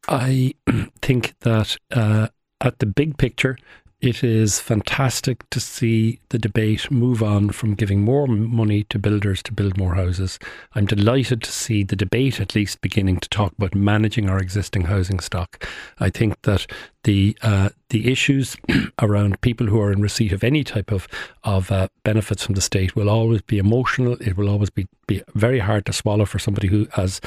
I 0.10 0.55
think 1.01 1.36
that 1.41 1.77
uh, 1.91 2.27
at 2.60 2.79
the 2.79 2.86
big 2.86 3.17
picture, 3.17 3.57
it 4.00 4.24
is 4.24 4.60
fantastic 4.60 5.50
to 5.50 5.60
see 5.60 6.20
the 6.30 6.38
debate 6.38 6.92
move 6.92 7.24
on 7.24 7.50
from 7.50 7.74
giving 7.74 8.01
more 8.01 8.27
money 8.27 8.84
to 8.84 9.00
builders 9.00 9.42
to 9.44 9.51
build 9.51 9.75
more 9.75 9.96
houses. 9.96 10.38
I'm 10.75 10.86
delighted 10.86 11.42
to 11.42 11.51
see 11.51 11.84
the 11.84 11.96
debate 11.96 12.39
at 12.39 12.54
least 12.54 12.82
beginning 12.82 13.20
to 13.22 13.30
talk 13.30 13.54
about 13.54 13.74
managing 13.74 14.30
our 14.30 14.38
existing 14.38 14.84
housing 14.84 15.20
stock. 15.20 15.68
I 16.00 16.12
think 16.12 16.39
that 16.44 16.68
the 17.07 17.37
uh, 17.41 17.69
the 17.89 18.11
issues 18.11 18.57
around 19.01 19.39
people 19.39 19.67
who 19.67 19.79
are 19.79 19.93
in 19.93 20.01
receipt 20.01 20.33
of 20.33 20.43
any 20.43 20.63
type 20.63 20.91
of 20.91 21.07
of 21.45 21.71
uh, 21.71 21.87
benefits 22.03 22.43
from 22.45 22.55
the 22.55 22.61
state 22.61 22.95
will 22.97 23.09
always 23.09 23.41
be 23.41 23.57
emotional. 23.57 24.17
It 24.19 24.35
will 24.35 24.49
always 24.49 24.69
be 24.69 24.87
be 25.07 25.23
very 25.35 25.59
hard 25.59 25.85
to 25.85 25.93
swallow 25.93 26.25
for 26.25 26.37
somebody 26.37 26.67
who, 26.67 26.85
as 26.97 27.21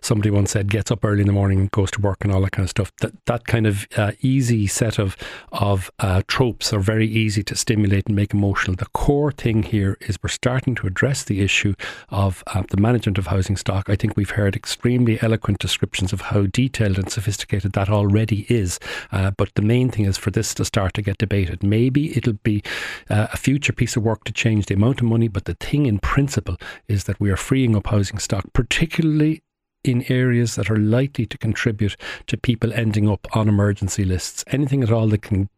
somebody 0.00 0.30
once 0.30 0.52
said, 0.52 0.70
gets 0.70 0.90
up 0.90 1.04
early 1.04 1.20
in 1.20 1.26
the 1.26 1.34
morning 1.34 1.60
and 1.60 1.70
goes 1.70 1.90
to 1.90 2.00
work 2.00 2.24
and 2.24 2.32
all 2.32 2.40
that 2.40 2.52
kind 2.52 2.64
of 2.64 2.70
stuff. 2.70 2.90
That 3.02 3.12
that 3.26 3.46
kind 3.46 3.66
of 3.66 3.86
uh, 3.96 4.12
easy 4.22 4.66
set 4.66 4.98
of 4.98 5.16
of 5.52 5.90
uh, 5.98 6.22
tropes 6.26 6.72
are 6.72 6.80
very 6.80 7.06
easy 7.06 7.42
to 7.42 7.54
stimulate 7.54 8.06
and 8.06 8.16
make 8.16 8.32
emotional. 8.32 8.74
The 8.74 8.86
core 8.86 9.32
thing 9.32 9.64
here 9.64 9.98
is 10.00 10.16
we're 10.22 10.30
starting 10.30 10.74
to 10.76 10.86
address 10.86 11.24
the 11.24 11.42
issue 11.42 11.74
of 12.08 12.42
uh, 12.46 12.62
the 12.70 12.80
management 12.80 13.18
of 13.18 13.26
housing 13.26 13.58
stock. 13.58 13.90
I 13.90 13.96
think 13.96 14.16
we've 14.16 14.30
heard 14.30 14.56
extremely 14.56 15.20
eloquent 15.20 15.58
descriptions 15.58 16.14
of 16.14 16.22
how 16.22 16.46
detailed 16.46 16.98
and 16.98 17.12
sophisticated 17.12 17.72
that 17.74 17.90
already 17.90 18.46
is. 18.48 18.80
Uh, 19.12 19.25
but 19.36 19.54
the 19.54 19.62
main 19.62 19.90
thing 19.90 20.04
is 20.04 20.18
for 20.18 20.30
this 20.30 20.54
to 20.54 20.64
start 20.64 20.94
to 20.94 21.02
get 21.02 21.18
debated. 21.18 21.62
Maybe 21.62 22.16
it'll 22.16 22.34
be 22.34 22.62
uh, 23.10 23.28
a 23.32 23.36
future 23.36 23.72
piece 23.72 23.96
of 23.96 24.02
work 24.02 24.24
to 24.24 24.32
change 24.32 24.66
the 24.66 24.74
amount 24.74 25.00
of 25.00 25.06
money, 25.06 25.28
but 25.28 25.44
the 25.44 25.54
thing 25.54 25.86
in 25.86 25.98
principle 25.98 26.56
is 26.88 27.04
that 27.04 27.20
we 27.20 27.30
are 27.30 27.36
freeing 27.36 27.76
up 27.76 27.88
housing 27.88 28.18
stock, 28.18 28.52
particularly 28.52 29.42
in 29.84 30.04
areas 30.10 30.56
that 30.56 30.70
are 30.70 30.76
likely 30.76 31.26
to 31.26 31.38
contribute 31.38 31.96
to 32.26 32.36
people 32.36 32.72
ending 32.72 33.08
up 33.08 33.26
on 33.36 33.48
emergency 33.48 34.04
lists. 34.04 34.44
Anything 34.48 34.82
at 34.82 34.90
all 34.90 35.08
that 35.08 35.22
can 35.22 35.48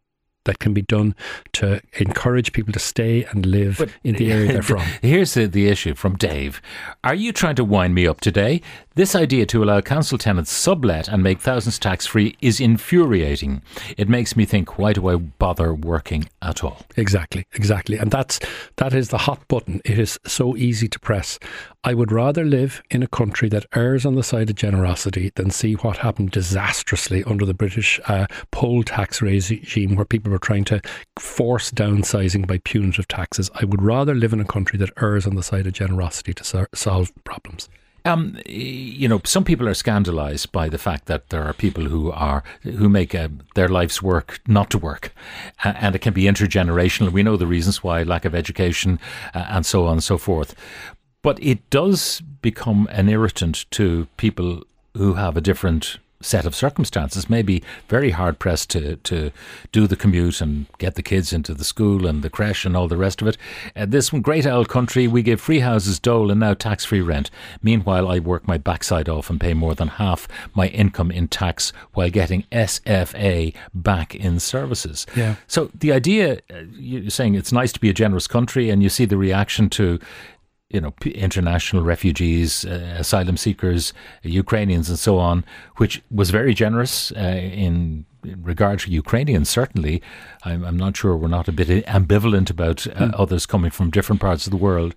that 0.45 0.59
can 0.59 0.73
be 0.73 0.81
done 0.81 1.15
to 1.51 1.81
encourage 1.99 2.53
people 2.53 2.73
to 2.73 2.79
stay 2.79 3.23
and 3.25 3.45
live 3.45 3.93
in 4.03 4.15
the 4.15 4.31
area 4.31 4.53
they're 4.53 4.61
from. 4.73 4.81
Here's 5.01 5.33
the, 5.33 5.45
the 5.45 5.67
issue 5.67 5.93
from 5.93 6.15
Dave. 6.15 6.61
Are 7.03 7.13
you 7.13 7.31
trying 7.31 7.55
to 7.55 7.63
wind 7.63 7.93
me 7.93 8.07
up 8.07 8.21
today? 8.21 8.61
This 8.99 9.15
idea 9.15 9.45
to 9.45 9.63
allow 9.63 9.79
council 9.79 10.17
tenants 10.17 10.51
sublet 10.51 11.07
and 11.07 11.23
make 11.23 11.39
thousands 11.39 11.79
tax 11.79 12.05
free 12.05 12.35
is 12.41 12.59
infuriating. 12.59 13.61
It 13.95 14.09
makes 14.09 14.35
me 14.35 14.43
think, 14.43 14.77
why 14.77 14.91
do 14.91 15.07
I 15.07 15.15
bother 15.15 15.73
working 15.73 16.27
at 16.41 16.65
all? 16.65 16.85
Exactly, 16.97 17.45
exactly. 17.53 17.95
And 17.95 18.11
that's 18.11 18.41
that 18.75 18.93
is 18.93 19.07
the 19.07 19.19
hot 19.19 19.47
button. 19.47 19.79
It 19.85 19.97
is 19.97 20.19
so 20.27 20.57
easy 20.57 20.89
to 20.89 20.99
press. 20.99 21.39
I 21.85 21.93
would 21.93 22.11
rather 22.11 22.43
live 22.43 22.83
in 22.91 23.01
a 23.01 23.07
country 23.07 23.47
that 23.47 23.65
errs 23.73 24.05
on 24.05 24.15
the 24.15 24.21
side 24.21 24.49
of 24.49 24.57
generosity 24.57 25.31
than 25.35 25.49
see 25.49 25.75
what 25.75 25.95
happened 25.95 26.31
disastrously 26.31 27.23
under 27.23 27.45
the 27.45 27.53
British 27.53 28.01
uh, 28.09 28.27
poll 28.51 28.83
tax 28.83 29.21
regime, 29.21 29.95
where 29.95 30.03
people 30.03 30.29
were 30.29 30.39
trying 30.39 30.65
to 30.65 30.81
force 31.17 31.71
downsizing 31.71 32.45
by 32.45 32.57
punitive 32.65 33.07
taxes. 33.07 33.49
I 33.55 33.63
would 33.63 33.81
rather 33.81 34.13
live 34.13 34.33
in 34.33 34.41
a 34.41 34.45
country 34.45 34.77
that 34.79 34.91
errs 35.01 35.25
on 35.25 35.35
the 35.35 35.43
side 35.43 35.67
of 35.67 35.71
generosity 35.71 36.33
to 36.33 36.43
so- 36.43 36.67
solve 36.73 37.13
problems. 37.23 37.69
Um, 38.05 38.37
you 38.45 39.07
know, 39.07 39.21
some 39.25 39.43
people 39.43 39.67
are 39.67 39.73
scandalised 39.73 40.51
by 40.51 40.69
the 40.69 40.77
fact 40.77 41.05
that 41.05 41.29
there 41.29 41.43
are 41.43 41.53
people 41.53 41.85
who 41.85 42.11
are 42.11 42.43
who 42.61 42.89
make 42.89 43.13
uh, 43.13 43.29
their 43.55 43.67
life's 43.67 44.01
work 44.01 44.39
not 44.47 44.69
to 44.71 44.77
work, 44.77 45.13
uh, 45.63 45.73
and 45.75 45.95
it 45.95 45.99
can 45.99 46.13
be 46.13 46.23
intergenerational. 46.23 47.11
We 47.11 47.23
know 47.23 47.37
the 47.37 47.47
reasons 47.47 47.83
why: 47.83 48.03
lack 48.03 48.25
of 48.25 48.35
education, 48.35 48.99
uh, 49.33 49.45
and 49.49 49.65
so 49.65 49.85
on 49.85 49.93
and 49.93 50.03
so 50.03 50.17
forth. 50.17 50.55
But 51.21 51.41
it 51.43 51.69
does 51.69 52.21
become 52.41 52.87
an 52.91 53.09
irritant 53.09 53.65
to 53.71 54.07
people 54.17 54.63
who 54.95 55.15
have 55.15 55.35
a 55.35 55.41
different 55.41 55.99
set 56.21 56.45
of 56.45 56.53
circumstances 56.53 57.29
may 57.29 57.41
be 57.41 57.63
very 57.87 58.11
hard 58.11 58.39
pressed 58.39 58.69
to, 58.69 58.97
to 58.97 59.31
do 59.71 59.87
the 59.87 59.95
commute 59.95 60.41
and 60.41 60.65
get 60.77 60.95
the 60.95 61.01
kids 61.01 61.31
into 61.31 61.53
the 61.53 61.63
school 61.63 62.05
and 62.05 62.23
the 62.23 62.29
creche 62.29 62.65
and 62.65 62.75
all 62.75 62.87
the 62.87 62.97
rest 62.97 63.21
of 63.21 63.27
it. 63.27 63.37
Uh, 63.75 63.85
this 63.85 64.11
one, 64.11 64.21
great 64.21 64.45
old 64.45 64.67
country, 64.67 65.07
we 65.07 65.21
give 65.23 65.39
free 65.39 65.59
houses, 65.59 65.97
dole, 65.97 66.29
and 66.29 66.39
now 66.39 66.53
tax 66.53 66.83
free 66.83 67.01
rent. 67.01 67.31
Meanwhile, 67.63 68.07
I 68.07 68.19
work 68.19 68.47
my 68.47 68.57
backside 68.57 69.07
off 69.07 69.29
and 69.29 69.39
pay 69.39 69.53
more 69.53 69.75
than 69.75 69.87
half 69.87 70.27
my 70.53 70.67
income 70.67 71.09
in 71.09 71.29
tax 71.29 71.71
while 71.93 72.09
getting 72.09 72.43
SFA 72.51 73.55
back 73.73 74.13
in 74.13 74.39
services. 74.39 75.05
Yeah. 75.15 75.35
So 75.47 75.71
the 75.73 75.93
idea, 75.93 76.39
uh, 76.53 76.63
you're 76.73 77.09
saying 77.09 77.35
it's 77.35 77.53
nice 77.53 77.71
to 77.73 77.79
be 77.79 77.89
a 77.89 77.93
generous 77.93 78.27
country, 78.27 78.69
and 78.69 78.83
you 78.83 78.89
see 78.89 79.05
the 79.05 79.17
reaction 79.17 79.69
to 79.69 79.99
you 80.69 80.79
know, 80.79 80.93
international 81.03 81.83
refugees, 81.83 82.63
uh, 82.65 82.95
asylum 82.99 83.37
seekers, 83.37 83.91
Ukrainians, 84.21 84.87
and 84.89 84.99
so 84.99 85.17
on, 85.17 85.43
which 85.77 86.01
was 86.11 86.29
very 86.29 86.53
generous 86.53 87.11
uh, 87.13 87.19
in, 87.19 88.05
in, 88.23 88.43
regard 88.43 88.79
to 88.81 88.91
Ukrainians. 88.91 89.49
Certainly, 89.49 90.01
I'm, 90.43 90.63
I'm, 90.63 90.77
not 90.77 90.95
sure 90.95 91.17
we're 91.17 91.27
not 91.27 91.47
a 91.47 91.51
bit 91.51 91.69
ambivalent 91.87 92.51
about 92.51 92.85
uh, 92.85 92.91
mm. 92.91 93.11
others 93.17 93.47
coming 93.47 93.71
from 93.71 93.89
different 93.89 94.21
parts 94.21 94.45
of 94.45 94.51
the 94.51 94.57
world. 94.57 94.93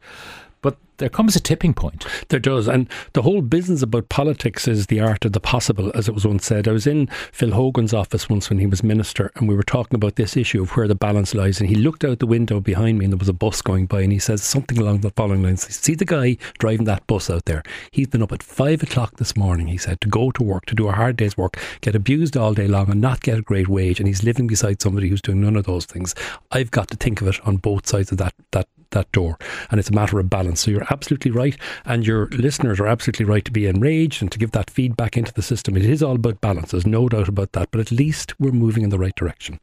But 0.62 0.78
there 0.98 1.08
comes 1.08 1.34
a 1.34 1.40
tipping 1.40 1.74
point. 1.74 2.06
There 2.28 2.38
does. 2.38 2.68
And 2.68 2.88
the 3.12 3.22
whole 3.22 3.42
business 3.42 3.82
about 3.82 4.08
politics 4.08 4.68
is 4.68 4.86
the 4.86 5.00
art 5.00 5.24
of 5.24 5.32
the 5.32 5.40
possible, 5.40 5.90
as 5.96 6.08
it 6.08 6.14
was 6.14 6.24
once 6.24 6.46
said. 6.46 6.68
I 6.68 6.72
was 6.72 6.86
in 6.86 7.08
Phil 7.32 7.50
Hogan's 7.50 7.92
office 7.92 8.28
once 8.28 8.48
when 8.48 8.60
he 8.60 8.66
was 8.66 8.84
minister, 8.84 9.32
and 9.34 9.48
we 9.48 9.56
were 9.56 9.64
talking 9.64 9.96
about 9.96 10.14
this 10.14 10.36
issue 10.36 10.62
of 10.62 10.70
where 10.76 10.86
the 10.86 10.94
balance 10.94 11.34
lies. 11.34 11.60
And 11.60 11.68
he 11.68 11.74
looked 11.74 12.04
out 12.04 12.20
the 12.20 12.26
window 12.26 12.60
behind 12.60 12.98
me, 12.98 13.04
and 13.04 13.12
there 13.12 13.18
was 13.18 13.28
a 13.28 13.32
bus 13.32 13.60
going 13.60 13.86
by, 13.86 14.02
and 14.02 14.12
he 14.12 14.20
says 14.20 14.44
something 14.44 14.78
along 14.78 15.00
the 15.00 15.10
following 15.10 15.42
lines 15.42 15.62
See 15.74 15.96
the 15.96 16.04
guy 16.04 16.36
driving 16.58 16.84
that 16.84 17.04
bus 17.08 17.28
out 17.28 17.46
there? 17.46 17.64
He's 17.90 18.06
been 18.06 18.22
up 18.22 18.30
at 18.30 18.42
five 18.42 18.82
o'clock 18.84 19.16
this 19.16 19.36
morning, 19.36 19.66
he 19.66 19.78
said, 19.78 20.00
to 20.02 20.08
go 20.08 20.30
to 20.30 20.42
work, 20.44 20.66
to 20.66 20.74
do 20.76 20.88
a 20.88 20.92
hard 20.92 21.16
day's 21.16 21.36
work, 21.36 21.58
get 21.80 21.96
abused 21.96 22.36
all 22.36 22.54
day 22.54 22.68
long, 22.68 22.88
and 22.88 23.00
not 23.00 23.22
get 23.22 23.38
a 23.38 23.42
great 23.42 23.66
wage. 23.66 23.98
And 23.98 24.06
he's 24.06 24.22
living 24.22 24.46
beside 24.46 24.80
somebody 24.80 25.08
who's 25.08 25.22
doing 25.22 25.40
none 25.40 25.56
of 25.56 25.64
those 25.64 25.84
things. 25.84 26.14
I've 26.52 26.70
got 26.70 26.88
to 26.90 26.96
think 26.96 27.20
of 27.20 27.26
it 27.26 27.44
on 27.44 27.56
both 27.56 27.88
sides 27.88 28.12
of 28.12 28.18
that, 28.18 28.34
that 28.52 28.68
that 28.92 29.10
door. 29.12 29.38
And 29.70 29.78
it's 29.78 29.90
a 29.90 29.94
matter 29.94 30.18
of 30.18 30.30
balance. 30.30 30.60
So 30.60 30.70
you're 30.70 30.86
absolutely 30.90 31.30
right. 31.30 31.56
And 31.84 32.06
your 32.06 32.28
listeners 32.28 32.80
are 32.80 32.86
absolutely 32.86 33.26
right 33.26 33.44
to 33.44 33.52
be 33.52 33.66
enraged 33.66 34.22
and 34.22 34.32
to 34.32 34.38
give 34.38 34.52
that 34.52 34.70
feedback 34.70 35.16
into 35.16 35.32
the 35.32 35.42
system. 35.42 35.76
It 35.76 35.84
is 35.84 36.02
all 36.02 36.14
about 36.14 36.40
balance. 36.40 36.70
There's 36.70 36.86
no 36.86 37.08
doubt 37.08 37.28
about 37.28 37.52
that. 37.52 37.70
But 37.70 37.80
at 37.80 37.90
least 37.90 38.38
we're 38.40 38.52
moving 38.52 38.84
in 38.84 38.90
the 38.90 38.98
right 38.98 39.14
direction. 39.14 39.58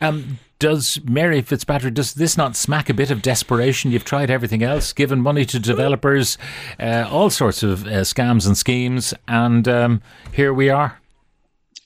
Um, 0.00 0.38
does 0.58 0.98
Mary 1.04 1.42
Fitzpatrick, 1.42 1.94
does 1.94 2.14
this 2.14 2.36
not 2.36 2.56
smack 2.56 2.88
a 2.88 2.94
bit 2.94 3.10
of 3.10 3.22
desperation? 3.22 3.90
You've 3.90 4.04
tried 4.04 4.30
everything 4.30 4.62
else, 4.62 4.92
given 4.92 5.20
money 5.20 5.44
to 5.44 5.58
developers, 5.58 6.38
uh, 6.80 7.06
all 7.10 7.30
sorts 7.30 7.62
of 7.62 7.86
uh, 7.86 8.00
scams 8.00 8.46
and 8.46 8.56
schemes, 8.56 9.12
and 9.28 9.68
um, 9.68 10.02
here 10.32 10.54
we 10.54 10.70
are. 10.70 11.00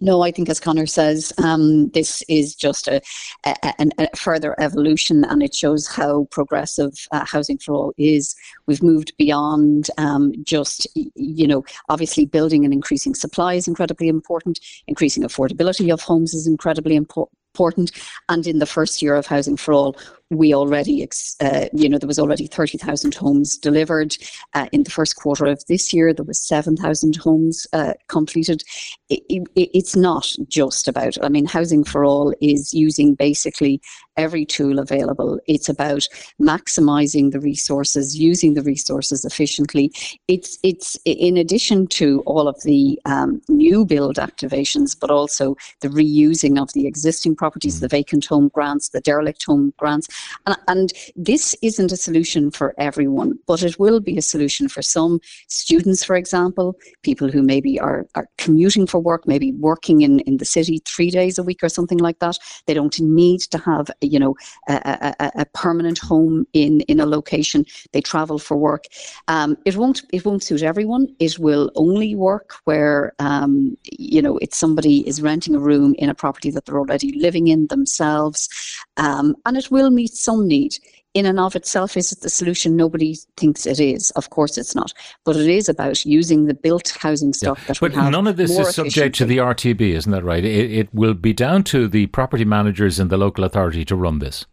No, 0.00 0.22
I 0.22 0.30
think, 0.30 0.48
as 0.48 0.60
Conor 0.60 0.86
says, 0.86 1.32
um, 1.38 1.88
this 1.90 2.22
is 2.28 2.54
just 2.54 2.88
a, 2.88 3.00
a, 3.44 3.74
a, 3.98 4.16
further 4.16 4.54
evolution, 4.60 5.24
and 5.24 5.42
it 5.42 5.54
shows 5.54 5.86
how 5.86 6.24
progressive 6.30 6.92
uh, 7.12 7.24
housing 7.24 7.58
for 7.58 7.74
all 7.74 7.94
is. 7.98 8.34
We've 8.66 8.82
moved 8.82 9.12
beyond 9.18 9.90
um, 9.98 10.32
just, 10.44 10.86
you 10.94 11.46
know, 11.46 11.64
obviously 11.88 12.26
building 12.26 12.64
and 12.64 12.72
increasing 12.72 13.14
supply 13.14 13.54
is 13.54 13.68
incredibly 13.68 14.08
important. 14.08 14.60
Increasing 14.86 15.22
affordability 15.22 15.92
of 15.92 16.00
homes 16.00 16.34
is 16.34 16.46
incredibly 16.46 16.96
important 16.96 17.38
important. 17.54 17.90
And 18.28 18.46
in 18.46 18.60
the 18.60 18.66
first 18.66 19.02
year 19.02 19.16
of 19.16 19.26
Housing 19.26 19.56
for 19.56 19.74
All, 19.74 19.96
we 20.30 20.54
already, 20.54 21.06
uh, 21.40 21.66
you 21.72 21.88
know, 21.88 21.98
there 21.98 22.06
was 22.06 22.18
already 22.18 22.46
30,000 22.46 23.14
homes 23.14 23.56
delivered. 23.56 24.16
Uh, 24.54 24.66
in 24.72 24.82
the 24.82 24.90
first 24.90 25.16
quarter 25.16 25.46
of 25.46 25.64
this 25.66 25.92
year, 25.92 26.12
there 26.12 26.24
was 26.24 26.42
7,000 26.42 27.16
homes 27.16 27.66
uh, 27.72 27.94
completed. 28.08 28.62
It, 29.08 29.22
it, 29.30 29.70
it's 29.72 29.96
not 29.96 30.34
just 30.48 30.86
about, 30.86 31.16
I 31.24 31.28
mean, 31.28 31.46
Housing 31.46 31.82
for 31.82 32.04
All 32.04 32.34
is 32.42 32.74
using 32.74 33.14
basically 33.14 33.80
every 34.18 34.44
tool 34.44 34.78
available. 34.78 35.40
It's 35.46 35.68
about 35.68 36.06
maximizing 36.40 37.30
the 37.30 37.40
resources, 37.40 38.18
using 38.18 38.54
the 38.54 38.62
resources 38.62 39.24
efficiently. 39.24 39.92
It's, 40.26 40.58
it's 40.62 40.96
in 41.06 41.38
addition 41.38 41.86
to 41.88 42.22
all 42.26 42.48
of 42.48 42.62
the 42.64 43.00
um, 43.06 43.40
new 43.48 43.86
build 43.86 44.16
activations, 44.16 44.98
but 44.98 45.10
also 45.10 45.56
the 45.80 45.88
reusing 45.88 46.60
of 46.60 46.72
the 46.74 46.86
existing 46.86 47.36
properties, 47.36 47.80
the 47.80 47.86
mm. 47.86 47.92
vacant 47.92 48.26
home 48.26 48.48
grants, 48.48 48.90
the 48.90 49.00
derelict 49.00 49.44
home 49.44 49.72
grants 49.78 50.08
and, 50.46 50.56
and 50.66 50.92
this 51.16 51.54
isn't 51.62 51.92
a 51.92 51.96
solution 51.96 52.50
for 52.50 52.74
everyone, 52.78 53.38
but 53.46 53.62
it 53.62 53.78
will 53.78 54.00
be 54.00 54.16
a 54.18 54.22
solution 54.22 54.68
for 54.68 54.82
some 54.82 55.20
students, 55.48 56.04
for 56.04 56.16
example, 56.16 56.76
people 57.02 57.30
who 57.30 57.42
maybe 57.42 57.78
are, 57.80 58.06
are 58.14 58.28
commuting 58.38 58.86
for 58.86 59.00
work, 59.00 59.26
maybe 59.26 59.52
working 59.52 60.02
in, 60.02 60.20
in 60.20 60.38
the 60.38 60.44
city 60.44 60.80
three 60.86 61.10
days 61.10 61.38
a 61.38 61.42
week 61.42 61.62
or 61.62 61.68
something 61.68 61.98
like 61.98 62.18
that. 62.20 62.38
They 62.66 62.74
don't 62.74 62.98
need 63.00 63.40
to 63.40 63.58
have, 63.58 63.90
you 64.00 64.18
know, 64.18 64.34
a, 64.68 65.14
a, 65.20 65.30
a 65.42 65.46
permanent 65.54 65.98
home 65.98 66.46
in, 66.52 66.80
in 66.82 67.00
a 67.00 67.06
location. 67.06 67.64
They 67.92 68.00
travel 68.00 68.38
for 68.38 68.56
work. 68.56 68.84
Um, 69.28 69.56
it 69.64 69.76
won't 69.76 70.02
it 70.12 70.24
won't 70.24 70.42
suit 70.42 70.62
everyone. 70.62 71.08
It 71.18 71.38
will 71.38 71.70
only 71.76 72.14
work 72.14 72.54
where 72.64 73.12
um, 73.18 73.76
you 74.12 74.22
know 74.22 74.38
it's 74.38 74.56
somebody 74.56 75.06
is 75.06 75.22
renting 75.22 75.54
a 75.54 75.58
room 75.58 75.94
in 75.98 76.08
a 76.08 76.14
property 76.14 76.50
that 76.50 76.64
they're 76.64 76.78
already 76.78 77.12
living 77.12 77.48
in 77.48 77.66
themselves, 77.68 78.48
um, 78.96 79.34
and 79.46 79.56
it 79.56 79.70
will 79.70 79.90
meet 79.90 80.12
some 80.12 80.46
need. 80.46 80.78
In 81.14 81.24
and 81.26 81.40
of 81.40 81.56
itself, 81.56 81.96
is 81.96 82.12
it 82.12 82.20
the 82.20 82.30
solution? 82.30 82.76
Nobody 82.76 83.16
thinks 83.38 83.66
it 83.66 83.80
is. 83.80 84.10
Of 84.12 84.30
course, 84.30 84.58
it's 84.58 84.74
not. 84.74 84.92
But 85.24 85.36
it 85.36 85.48
is 85.48 85.68
about 85.68 86.04
using 86.04 86.44
the 86.44 86.54
built 86.54 86.96
housing 87.00 87.32
stock 87.32 87.58
yeah. 87.58 87.64
that 87.68 87.80
but 87.80 87.90
we 87.90 87.96
have. 87.96 88.12
none 88.12 88.26
of 88.26 88.36
this 88.36 88.56
is 88.56 88.74
subject 88.74 89.16
to 89.16 89.24
the 89.24 89.38
RTB, 89.38 89.80
isn't 89.80 90.12
that 90.12 90.22
right? 90.22 90.44
It, 90.44 90.70
it 90.70 90.94
will 90.94 91.14
be 91.14 91.32
down 91.32 91.64
to 91.64 91.88
the 91.88 92.06
property 92.08 92.44
managers 92.44 93.00
in 93.00 93.08
the 93.08 93.16
local 93.16 93.42
authority 93.44 93.84
to 93.86 93.96
run 93.96 94.18
this. 94.18 94.44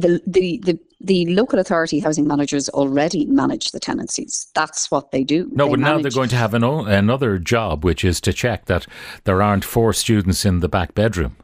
The, 0.00 0.22
the, 0.26 0.58
the 0.64 0.78
the 1.00 1.26
local 1.32 1.58
authority 1.58 2.00
housing 2.00 2.26
managers 2.26 2.68
already 2.70 3.24
manage 3.26 3.70
the 3.70 3.78
tenancies. 3.78 4.48
That's 4.54 4.90
what 4.90 5.12
they 5.12 5.22
do. 5.22 5.48
No, 5.52 5.66
they 5.66 5.70
but 5.72 5.80
now 5.80 5.98
they're 5.98 6.10
going 6.10 6.28
to 6.30 6.36
have 6.36 6.54
an 6.54 6.64
o- 6.64 6.84
another 6.84 7.38
job, 7.38 7.84
which 7.84 8.04
is 8.04 8.20
to 8.22 8.32
check 8.32 8.64
that 8.64 8.86
there 9.24 9.40
aren't 9.40 9.64
four 9.64 9.92
students 9.92 10.44
in 10.44 10.60
the 10.60 10.68
back 10.68 10.94
bedroom. 10.94 11.36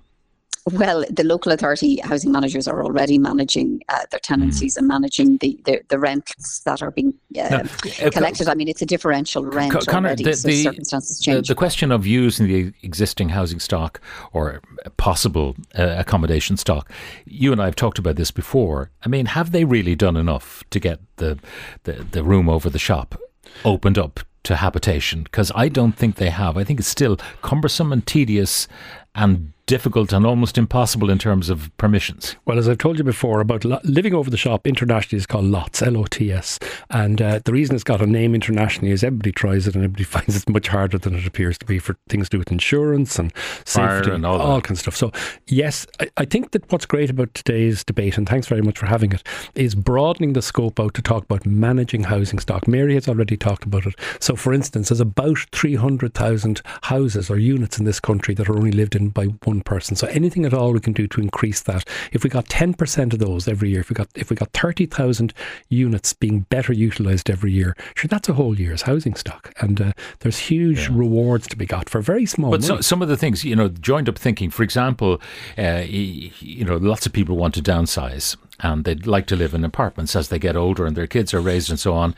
Well, 0.73 1.05
the 1.11 1.25
local 1.25 1.53
authority 1.53 2.01
housing 2.03 2.33
managers 2.33 2.67
are 2.67 2.83
already 2.83 3.19
managing 3.19 3.83
uh, 3.91 4.07
their 4.11 4.21
tenancies 4.21 4.75
mm. 4.75 4.79
and 4.79 4.89
managing 4.89 5.37
the, 5.39 5.61
the, 5.67 5.83
the, 5.89 5.99
rents 5.99 6.61
that 6.61 6.83
are 6.83 6.91
being 6.91 7.13
uh, 7.39 7.49
now, 7.49 7.59
uh, 7.59 8.11
collected. 8.11 8.49
I 8.49 8.55
mean, 8.55 8.69
it's 8.69 8.81
a 8.81 8.87
differential 8.87 9.45
rent 9.45 9.73
Conor, 9.87 10.09
already, 10.09 10.25
the, 10.25 10.33
so 10.33 10.49
the, 10.49 10.63
circumstances 10.63 11.21
change. 11.21 11.49
The, 11.49 11.55
question 11.55 11.93
of 11.93 12.07
using 12.07 12.47
the 12.47 12.73
existing 12.83 13.29
housing 13.29 13.61
stock 13.61 14.01
or 14.33 14.63
possible 14.97 15.55
uh, 15.79 15.97
accommodation 15.99 16.57
stock, 16.57 16.91
you 17.27 17.53
and 17.53 17.61
I 17.61 17.67
have 17.67 17.77
talked 17.77 17.99
about 17.99 18.17
this 18.17 18.31
before. 18.31 18.91
I 19.05 19.09
mean, 19.09 19.27
have 19.27 19.53
they 19.53 19.65
really 19.65 19.95
done 19.95 20.17
enough 20.17 20.65
to 20.71 20.81
get 20.81 21.01
the, 21.17 21.39
the, 21.83 21.93
the 22.11 22.25
room 22.25 22.49
over 22.49 22.71
the 22.71 22.79
shop 22.79 23.21
opened 23.67 23.99
up 23.99 24.21
to 24.45 24.57
habitation? 24.57 25.25
Because 25.25 25.53
I 25.55 25.69
don't 25.69 25.93
think 25.93 26.17
they 26.17 26.31
have. 26.31 26.57
I 26.57 26.65
think 26.65 26.81
it's 26.81 26.89
still 26.89 27.19
cumbersome 27.43 27.93
and 27.93 28.07
tedious 28.07 28.67
and 29.15 29.53
difficult 29.67 30.13
and 30.13 30.27
almost 30.27 30.59
impossible 30.59 31.11
in 31.11 31.19
terms 31.19 31.49
of 31.49 31.75
permissions. 31.79 32.37
Well, 32.45 32.59
as 32.59 32.69
I've 32.69 32.79
told 32.79 32.99
you 32.99 33.05
before, 33.05 33.41
about 33.41 33.65
lo- 33.65 33.81
living 33.85 34.15
over 34.15 34.31
the 34.31 34.37
shop 34.37 34.67
internationally 34.67 35.19
is 35.19 35.27
called 35.27 35.47
LOTS, 35.47 35.83
L 35.83 35.97
O 35.97 36.05
T 36.05 36.33
S. 36.33 36.59
And 36.91 37.21
uh, 37.23 37.41
the 37.45 37.53
reason 37.53 37.75
it's 37.75 37.85
got 37.85 38.03
a 38.03 38.07
name 38.07 38.35
internationally 38.35 38.91
is 38.91 39.03
everybody 39.03 39.33
tries 39.33 39.67
it 39.67 39.75
and 39.75 39.85
everybody 39.85 40.05
finds 40.15 40.37
it's 40.37 40.49
much 40.49 40.69
harder 40.69 40.99
than 40.99 41.15
it 41.15 41.27
appears 41.27 41.59
to 41.59 41.67
be 41.67 41.79
for 41.79 41.97
things 42.09 42.29
to 42.29 42.37
do 42.37 42.39
with 42.39 42.53
insurance 42.53 43.19
and 43.19 43.35
Fire 43.37 43.99
safety 43.99 44.15
and 44.15 44.27
all 44.27 44.39
that. 44.39 44.65
kind 44.65 44.77
of 44.77 44.81
stuff. 44.81 44.97
So, 44.97 45.13
yes, 45.47 45.87
I, 46.01 46.11
I 46.19 46.25
think 46.25 46.51
that 46.53 46.71
what's 46.71 46.87
great 46.87 47.11
about 47.11 47.33
today's 47.35 47.85
debate, 47.85 48.19
and 48.19 48.29
thanks 48.29 48.47
very 48.47 48.63
much 48.63 48.79
for 48.79 48.87
having 48.87 49.13
it, 49.13 49.23
is 49.55 49.75
broadening 49.75 50.35
the 50.35 50.43
scope 50.43 50.79
out 50.79 50.95
to 50.95 51.03
talk 51.03 51.25
about 51.25 51.47
managing 51.47 52.05
housing 52.05 52.39
stock. 52.39 52.69
Mary 52.69 52.95
has 52.95 53.09
already 53.09 53.37
talked 53.37 53.65
about 53.65 53.87
it. 53.87 53.95
So, 54.21 54.37
for 54.37 54.53
instance, 54.53 54.89
there's 54.89 55.01
about 55.01 55.39
300,000 55.53 56.61
houses 56.83 57.31
or 57.31 57.39
units 57.39 57.79
in 57.79 57.85
this 57.85 58.01
country 58.01 58.35
that 58.35 58.49
are 58.49 58.57
only 58.57 58.73
lived 58.73 58.95
in 58.95 59.09
by 59.09 59.27
one 59.45 59.54
person. 59.61 59.97
So, 59.97 60.07
anything 60.09 60.45
at 60.45 60.55
all 60.55 60.73
we 60.73 60.81
can 60.81 60.93
do 60.93 61.07
to 61.09 61.21
increase 61.21 61.63
that. 61.63 61.89
If 62.13 62.25
we 62.25 62.31
got 62.31 62.47
10% 62.47 63.13
of 63.13 63.19
those 63.19 63.49
every 63.49 63.71
year, 63.71 63.81
if 63.81 63.91
we 63.91 63.95
got 63.95 64.09
if 64.15 64.31
we 64.31 64.37
got 64.37 64.53
30,000 64.53 65.33
units 65.69 66.13
being 66.13 66.41
better 66.41 66.73
utilised 66.73 67.31
every 67.31 67.53
year, 67.53 67.77
sure, 67.95 68.09
that's 68.09 68.29
a 68.29 68.35
whole 68.35 68.59
year's 68.59 68.83
housing 68.83 69.15
stock. 69.15 69.53
And 69.61 69.81
uh, 69.81 69.93
there's 70.21 70.39
huge 70.39 70.89
rewards 70.89 71.47
to 71.49 71.57
be 71.57 71.67
got 71.67 71.89
for 71.89 72.01
very 72.01 72.27
small 72.27 72.51
But 72.51 72.65
so, 72.65 72.81
some 72.81 73.03
of 73.03 73.09
the 73.09 73.17
things, 73.17 73.45
you 73.45 73.57
know, 73.57 73.69
joined 73.69 74.09
up 74.09 74.19
thinking, 74.19 74.51
for 74.51 74.63
example, 74.63 75.21
uh, 75.59 75.83
you 75.87 76.65
know, 76.65 76.77
lots 76.77 77.07
of 77.07 77.13
people 77.13 77.37
want 77.37 77.55
to 77.55 77.63
downsize 77.63 78.37
and 78.61 78.85
they'd 78.85 79.07
like 79.07 79.27
to 79.27 79.37
live 79.37 79.55
in 79.55 79.65
apartments 79.65 80.15
as 80.15 80.29
they 80.29 80.39
get 80.39 80.57
older 80.57 80.87
and 80.87 80.97
their 80.97 81.07
kids 81.07 81.35
are 81.35 81.41
raised 81.41 81.71
and 81.71 81.79
so 81.79 81.95
on. 81.95 82.15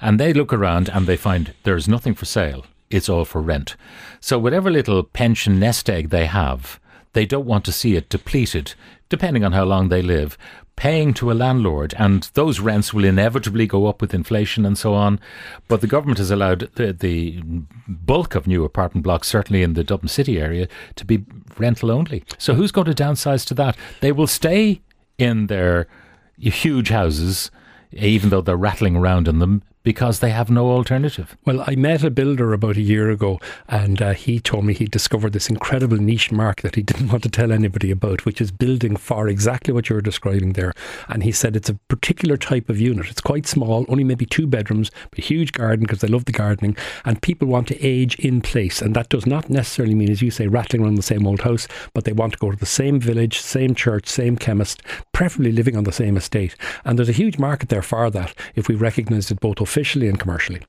And 0.00 0.18
they 0.18 0.32
look 0.32 0.52
around 0.52 0.88
and 0.88 1.06
they 1.06 1.16
find 1.16 1.54
there's 1.64 1.88
nothing 1.88 2.14
for 2.14 2.24
sale, 2.24 2.64
it's 2.90 3.08
all 3.08 3.24
for 3.24 3.40
rent. 3.40 3.76
So, 4.20 4.38
whatever 4.38 4.70
little 4.70 5.02
pension 5.02 5.58
nest 5.58 5.88
egg 5.88 6.10
they 6.10 6.26
have, 6.26 6.79
they 7.12 7.26
don't 7.26 7.46
want 7.46 7.64
to 7.64 7.72
see 7.72 7.96
it 7.96 8.08
depleted, 8.08 8.74
depending 9.08 9.44
on 9.44 9.52
how 9.52 9.64
long 9.64 9.88
they 9.88 10.02
live. 10.02 10.38
Paying 10.76 11.12
to 11.14 11.30
a 11.30 11.34
landlord, 11.34 11.94
and 11.98 12.30
those 12.32 12.58
rents 12.58 12.94
will 12.94 13.04
inevitably 13.04 13.66
go 13.66 13.86
up 13.86 14.00
with 14.00 14.14
inflation 14.14 14.64
and 14.64 14.78
so 14.78 14.94
on. 14.94 15.20
But 15.68 15.82
the 15.82 15.86
government 15.86 16.18
has 16.18 16.30
allowed 16.30 16.70
the, 16.76 16.92
the 16.92 17.42
bulk 17.86 18.34
of 18.34 18.46
new 18.46 18.64
apartment 18.64 19.04
blocks, 19.04 19.28
certainly 19.28 19.62
in 19.62 19.74
the 19.74 19.84
Dublin 19.84 20.08
City 20.08 20.40
area, 20.40 20.68
to 20.96 21.04
be 21.04 21.26
rental 21.58 21.90
only. 21.90 22.24
So 22.38 22.54
who's 22.54 22.72
going 22.72 22.86
to 22.86 22.94
downsize 22.94 23.46
to 23.48 23.54
that? 23.54 23.76
They 24.00 24.12
will 24.12 24.26
stay 24.26 24.80
in 25.18 25.48
their 25.48 25.86
huge 26.38 26.88
houses, 26.88 27.50
even 27.92 28.30
though 28.30 28.40
they're 28.40 28.56
rattling 28.56 28.96
around 28.96 29.28
in 29.28 29.38
them, 29.38 29.62
because 29.82 30.20
they 30.20 30.30
have 30.30 30.50
no 30.50 30.70
alternative. 30.70 31.36
Well, 31.46 31.64
I 31.66 31.74
met 31.74 32.04
a 32.04 32.10
builder 32.10 32.52
about 32.52 32.76
a 32.76 32.82
year 32.82 33.10
ago, 33.10 33.40
and 33.68 34.00
uh, 34.02 34.12
he 34.12 34.38
told 34.38 34.64
me 34.64 34.74
he 34.74 34.84
discovered 34.84 35.32
this 35.32 35.48
incredible 35.48 35.96
niche 35.96 36.30
market 36.30 36.62
that 36.64 36.74
he 36.74 36.82
didn't 36.90 37.08
want 37.08 37.22
to 37.22 37.28
tell 37.30 37.52
anybody 37.52 37.90
about, 37.90 38.24
which 38.24 38.40
is 38.40 38.50
building 38.50 38.96
for 38.96 39.28
exactly 39.28 39.72
what 39.72 39.88
you're 39.88 40.02
describing 40.02 40.52
there. 40.52 40.74
And 41.08 41.22
he 41.22 41.32
said 41.32 41.56
it's 41.56 41.70
a 41.70 41.74
particular 41.88 42.36
type 42.36 42.68
of 42.68 42.78
unit. 42.78 43.10
It's 43.10 43.20
quite 43.20 43.46
small, 43.46 43.86
only 43.88 44.04
maybe 44.04 44.26
two 44.26 44.46
bedrooms, 44.46 44.90
but 45.10 45.18
a 45.18 45.22
huge 45.22 45.52
garden 45.52 45.86
because 45.86 46.00
they 46.00 46.08
love 46.08 46.26
the 46.26 46.32
gardening, 46.32 46.76
and 47.04 47.22
people 47.22 47.48
want 47.48 47.68
to 47.68 47.80
age 47.82 48.16
in 48.16 48.40
place. 48.42 48.82
And 48.82 48.94
that 48.96 49.08
does 49.08 49.26
not 49.26 49.48
necessarily 49.48 49.94
mean, 49.94 50.10
as 50.10 50.22
you 50.22 50.30
say, 50.30 50.46
rattling 50.46 50.82
around 50.82 50.96
the 50.96 51.02
same 51.02 51.26
old 51.26 51.40
house, 51.40 51.66
but 51.94 52.04
they 52.04 52.12
want 52.12 52.34
to 52.34 52.38
go 52.38 52.50
to 52.50 52.56
the 52.56 52.66
same 52.66 53.00
village, 53.00 53.40
same 53.40 53.74
church, 53.74 54.06
same 54.08 54.36
chemist, 54.36 54.82
preferably 55.12 55.52
living 55.52 55.76
on 55.76 55.84
the 55.84 55.92
same 55.92 56.16
estate. 56.16 56.54
And 56.84 56.98
there's 56.98 57.08
a 57.08 57.12
huge 57.12 57.38
market 57.38 57.70
there 57.70 57.82
for 57.82 58.10
that 58.10 58.34
if 58.54 58.68
we 58.68 58.74
recognise 58.74 59.30
it 59.30 59.40
both 59.40 59.60
officially 59.70 60.08
and 60.08 60.18
commercially. 60.18 60.60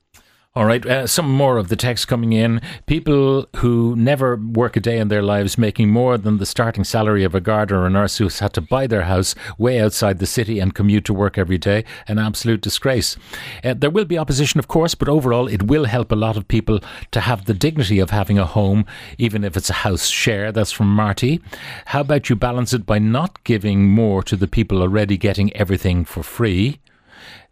All 0.54 0.66
right, 0.66 0.84
uh, 0.84 1.06
some 1.06 1.30
more 1.30 1.56
of 1.56 1.68
the 1.68 1.76
text 1.76 2.08
coming 2.08 2.34
in. 2.34 2.60
People 2.86 3.48
who 3.56 3.96
never 3.96 4.36
work 4.36 4.76
a 4.76 4.80
day 4.80 4.98
in 4.98 5.08
their 5.08 5.22
lives 5.22 5.56
making 5.56 5.88
more 5.88 6.18
than 6.18 6.36
the 6.36 6.44
starting 6.44 6.84
salary 6.84 7.24
of 7.24 7.34
a 7.34 7.40
gardener 7.40 7.80
or 7.80 7.86
a 7.86 7.90
nurse 7.90 8.18
who's 8.18 8.40
had 8.40 8.52
to 8.52 8.60
buy 8.60 8.86
their 8.86 9.04
house 9.04 9.34
way 9.56 9.80
outside 9.80 10.18
the 10.18 10.26
city 10.26 10.60
and 10.60 10.74
commute 10.74 11.06
to 11.06 11.14
work 11.14 11.38
every 11.38 11.56
day. 11.56 11.86
An 12.06 12.18
absolute 12.18 12.60
disgrace. 12.60 13.16
Uh, 13.64 13.72
there 13.72 13.88
will 13.88 14.04
be 14.04 14.18
opposition, 14.18 14.60
of 14.60 14.68
course, 14.68 14.94
but 14.94 15.08
overall 15.08 15.48
it 15.48 15.62
will 15.62 15.86
help 15.86 16.12
a 16.12 16.22
lot 16.26 16.36
of 16.36 16.46
people 16.46 16.80
to 17.12 17.20
have 17.20 17.46
the 17.46 17.54
dignity 17.54 17.98
of 17.98 18.10
having 18.10 18.38
a 18.38 18.44
home, 18.44 18.84
even 19.16 19.42
if 19.42 19.56
it's 19.56 19.70
a 19.70 19.84
house 19.86 20.08
share. 20.08 20.52
That's 20.52 20.70
from 20.70 20.94
Marty. 20.94 21.40
How 21.86 22.02
about 22.02 22.28
you 22.28 22.36
balance 22.36 22.74
it 22.74 22.84
by 22.84 22.98
not 22.98 23.42
giving 23.44 23.88
more 23.88 24.22
to 24.24 24.36
the 24.36 24.46
people 24.46 24.82
already 24.82 25.16
getting 25.16 25.50
everything 25.56 26.04
for 26.04 26.22
free? 26.22 26.78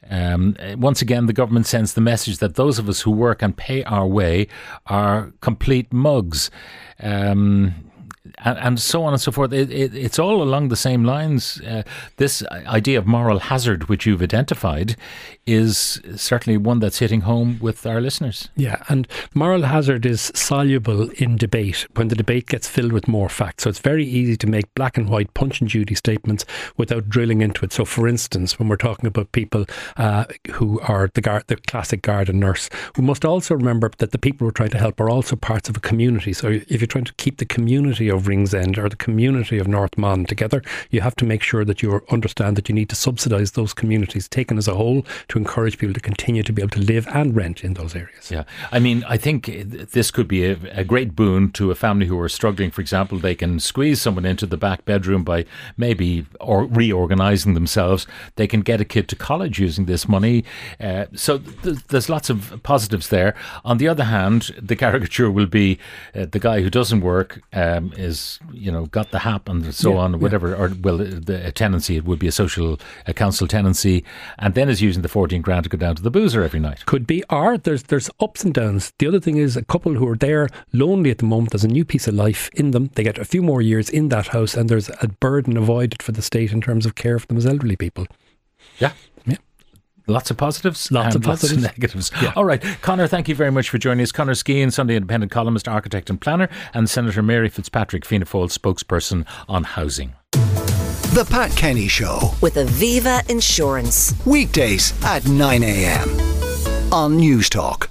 Um, 0.09 0.57
once 0.76 1.02
again, 1.02 1.26
the 1.26 1.33
government 1.33 1.66
sends 1.66 1.95
the 1.95 2.00
message 2.00 2.38
that 2.38 2.54
those 2.54 2.78
of 2.78 2.88
us 2.88 3.02
who 3.02 3.11
work 3.11 3.42
and 3.42 3.57
pay 3.57 3.85
our 3.85 4.07
way 4.07 4.49
are 4.87 5.33
complete 5.40 5.92
mugs. 5.92 6.50
Um, 7.00 7.89
and, 8.44 8.59
and 8.59 8.80
so 8.80 9.04
on 9.04 9.12
and 9.12 9.20
so 9.20 9.32
forth. 9.32 9.52
It, 9.52 9.70
it, 9.70 9.94
it's 9.94 10.18
all 10.18 10.42
along 10.42 10.68
the 10.68 10.76
same 10.76 11.04
lines. 11.04 11.61
Uh, 11.61 11.82
this 12.16 12.44
idea 12.50 12.99
of 12.99 13.06
moral 13.06 13.38
hazard, 13.38 13.88
which 13.88 14.06
you've 14.06 14.23
identified, 14.23 14.97
is 15.47 16.00
certainly 16.14 16.56
one 16.56 16.78
that's 16.78 16.99
hitting 16.99 17.23
home 17.23 17.59
with 17.61 17.87
our 17.87 18.00
listeners. 18.00 18.49
Yeah, 18.56 18.82
and 18.88 19.09
moral 19.35 19.62
hazard 19.62 20.06
is 20.06 20.30
soluble 20.35 21.10
in 21.10 21.36
debate 21.36 21.86
when 21.95 22.08
the 22.08 22.15
debate 22.15 22.47
gets 22.47 22.69
filled 22.69 22.93
with 22.93 23.08
more 23.08 23.28
facts. 23.28 23.65
So 23.65 23.71
it's 23.71 23.80
very 23.80 24.04
easy 24.04 24.36
to 24.36 24.47
make 24.47 24.73
black 24.75 24.97
and 24.97 25.08
white 25.08 25.34
Punch 25.34 25.60
and 25.60 25.69
Judy 25.69 25.95
statements 25.95 26.45
without 26.76 27.08
drilling 27.08 27.41
into 27.41 27.65
it. 27.65 27.73
So, 27.73 27.84
for 27.84 28.06
instance, 28.06 28.58
when 28.58 28.69
we're 28.69 28.76
talking 28.76 29.06
about 29.06 29.32
people 29.32 29.67
uh, 29.97 30.25
who 30.52 30.80
are 30.80 31.10
the, 31.15 31.21
gar- 31.21 31.43
the 31.47 31.56
classic 31.56 32.02
garden 32.02 32.38
nurse, 32.38 32.71
we 32.97 33.04
must 33.04 33.25
also 33.25 33.54
remember 33.54 33.91
that 33.99 34.12
the 34.12 34.19
people 34.19 34.47
we're 34.47 34.52
trying 34.52 34.71
to 34.71 34.78
help 34.78 35.00
are 35.00 35.10
also 35.10 35.36
parts 35.36 35.69
of 35.69 35.76
a 35.76 35.80
community. 35.80 36.32
So, 36.32 36.49
if 36.49 36.80
you're 36.80 36.86
trying 36.86 37.04
to 37.04 37.15
keep 37.15 37.38
the 37.38 37.45
community 37.45 38.08
of 38.08 38.28
Ringsend 38.30 38.78
or 38.78 38.88
the 38.88 38.97
community 38.97 39.58
of 39.58 39.66
North 39.66 39.99
Mon 39.99 40.25
together, 40.25 40.62
you 40.90 41.00
have 41.00 41.16
to 41.16 41.25
make 41.25 41.43
sure 41.43 41.64
that 41.64 41.82
you 41.82 42.00
understand 42.10 42.56
that 42.56 42.69
you 42.69 42.75
need 42.75 42.88
to 42.90 42.97
subsidise 42.97 43.52
those 43.52 43.75
communities 43.75 44.28
taken 44.28 44.56
as 44.56 44.69
a 44.69 44.75
whole 44.75 45.04
to 45.28 45.38
encourage 45.38 45.78
people 45.78 45.95
to 45.95 46.00
continue 46.00 46.43
to 46.43 46.52
be 46.52 46.62
able 46.62 46.71
to 46.71 46.80
live 46.80 47.06
and 47.08 47.34
rent 47.34 47.64
in 47.64 47.75
those 47.75 47.97
areas. 47.97 48.30
Yeah, 48.30 48.45
I 48.71 48.78
mean, 48.78 49.04
I 49.08 49.16
think 49.16 49.47
this 49.47 50.10
could 50.10 50.28
be 50.28 50.45
a, 50.45 50.56
a, 50.73 50.84
great 50.84 51.16
boon 51.16 51.50
to 51.52 51.71
a 51.71 51.75
family 51.75 52.06
who 52.06 52.19
are 52.21 52.28
struggling. 52.28 52.71
For 52.71 52.80
example, 52.80 53.19
they 53.19 53.34
can 53.34 53.60
squeeze 53.60 54.00
someone 54.00 54.25
into 54.25 54.47
the 54.47 54.56
back 54.56 54.84
bedroom 54.84 55.25
by 55.25 55.45
maybe 55.76 56.26
or 56.40 56.64
reorganizing 56.64 57.54
themselves. 57.54 58.06
They 58.36 58.47
can 58.47 58.60
get 58.60 58.80
a 58.80 58.84
kid 58.84 59.08
to 59.08 59.16
college 59.16 59.58
using 59.58 59.86
this 59.86 60.08
money. 60.08 60.45
Uh, 60.80 61.06
so 61.14 61.38
th- 61.38 61.78
there's 61.88 62.08
lots 62.08 62.30
of 62.30 62.60
positives 62.62 63.08
there. 63.08 63.34
On 63.64 63.78
the 63.78 63.88
other 63.88 64.04
hand, 64.04 64.50
the 64.60 64.76
caricature 64.84 65.30
will 65.30 65.47
be 65.47 65.78
uh, 66.14 66.26
the 66.30 66.38
guy 66.38 66.62
who 66.62 66.71
doesn't 66.71 67.00
work 67.00 67.40
um, 67.52 67.93
is 67.97 68.20
you 68.52 68.71
know 68.73 68.87
got 68.87 69.11
the 69.11 69.21
hap 69.21 69.49
and 69.49 69.75
so 69.75 69.93
Yeah, 69.93 69.99
on, 69.99 70.13
yeah. 70.13 70.19
whatever, 70.19 70.54
or 70.54 70.73
well, 70.83 70.99
the 70.99 71.47
a 71.47 71.52
tenancy 71.52 71.97
it 71.97 72.04
would 72.04 72.19
be 72.19 72.28
a 72.28 72.33
social 72.33 72.78
a 73.06 73.13
council 73.15 73.47
tenancy, 73.47 74.04
and 74.39 74.54
then 74.54 74.69
is 74.69 74.80
using 74.83 75.02
the 75.02 75.09
fourteen 75.09 75.43
grand 75.43 75.65
to 75.65 75.71
go 75.71 75.78
down 75.78 75.97
to 75.97 76.02
the 76.02 76.11
boozer 76.11 76.43
every 76.43 76.61
night. 76.61 76.87
Could 76.87 77.06
be, 77.06 77.23
or 77.30 77.59
there's 77.59 77.85
there's 77.85 78.11
ups 78.21 78.45
and 78.45 78.52
downs. 78.54 78.93
The 78.99 79.06
other 79.09 79.21
thing 79.21 79.37
is 79.37 79.56
a 79.56 79.65
couple 79.65 79.95
who 79.95 80.09
are 80.09 80.17
there 80.17 80.49
lonely 80.73 81.11
at 81.11 81.19
the 81.19 81.25
moment. 81.25 81.50
There's 81.52 81.65
a 81.65 81.69
new 81.69 81.85
piece 81.85 82.06
of 82.09 82.15
life 82.15 82.50
in 82.54 82.71
them. 82.73 82.91
They 82.95 83.02
get 83.02 83.19
a 83.19 83.25
few 83.25 83.43
more 83.43 83.63
years 83.63 83.89
in 83.91 84.09
that 84.11 84.28
house, 84.28 84.54
and 84.54 84.69
there's 84.69 84.91
a 85.00 85.09
burden 85.21 85.56
avoided 85.56 86.02
for 86.02 86.13
the 86.13 86.23
state 86.23 86.52
in 86.52 86.61
terms 86.61 86.87
of 86.87 86.95
care 86.95 87.19
for 87.19 87.26
them 87.26 87.37
as 87.37 87.47
elderly 87.47 87.76
people. 87.76 88.06
Yeah. 88.78 88.93
Yeah. 90.10 90.14
Lots 90.14 90.30
of 90.30 90.36
positives. 90.36 90.90
Lots 90.90 91.14
and 91.14 91.16
of 91.16 91.23
positives. 91.28 91.62
Lots 91.62 91.73
of 91.73 91.78
negatives. 91.78 92.10
All 92.36 92.44
right. 92.44 92.62
Conor, 92.82 93.06
thank 93.06 93.28
you 93.28 93.34
very 93.34 93.50
much 93.52 93.70
for 93.70 93.78
joining 93.78 94.02
us. 94.02 94.12
Conor 94.12 94.34
Skehan, 94.34 94.73
Sunday 94.73 94.96
Independent 94.96 95.30
columnist, 95.32 95.68
architect, 95.68 96.10
and 96.10 96.20
planner, 96.20 96.49
and 96.75 96.88
Senator 96.90 97.23
Mary 97.23 97.49
Fitzpatrick, 97.49 98.04
Fianna 98.04 98.25
Fáil 98.26 98.50
spokesperson 98.50 99.26
on 99.49 99.64
housing. 99.64 100.14
The 100.32 101.26
Pat 101.28 101.50
Kenny 101.56 101.88
Show. 101.88 102.32
with 102.40 102.54
Aviva 102.54 103.28
Insurance. 103.28 104.14
Weekdays 104.26 104.92
at 105.04 105.26
9 105.26 105.62
a.m. 105.64 106.92
on 106.92 107.16
News 107.16 107.49
Talk. 107.50 107.90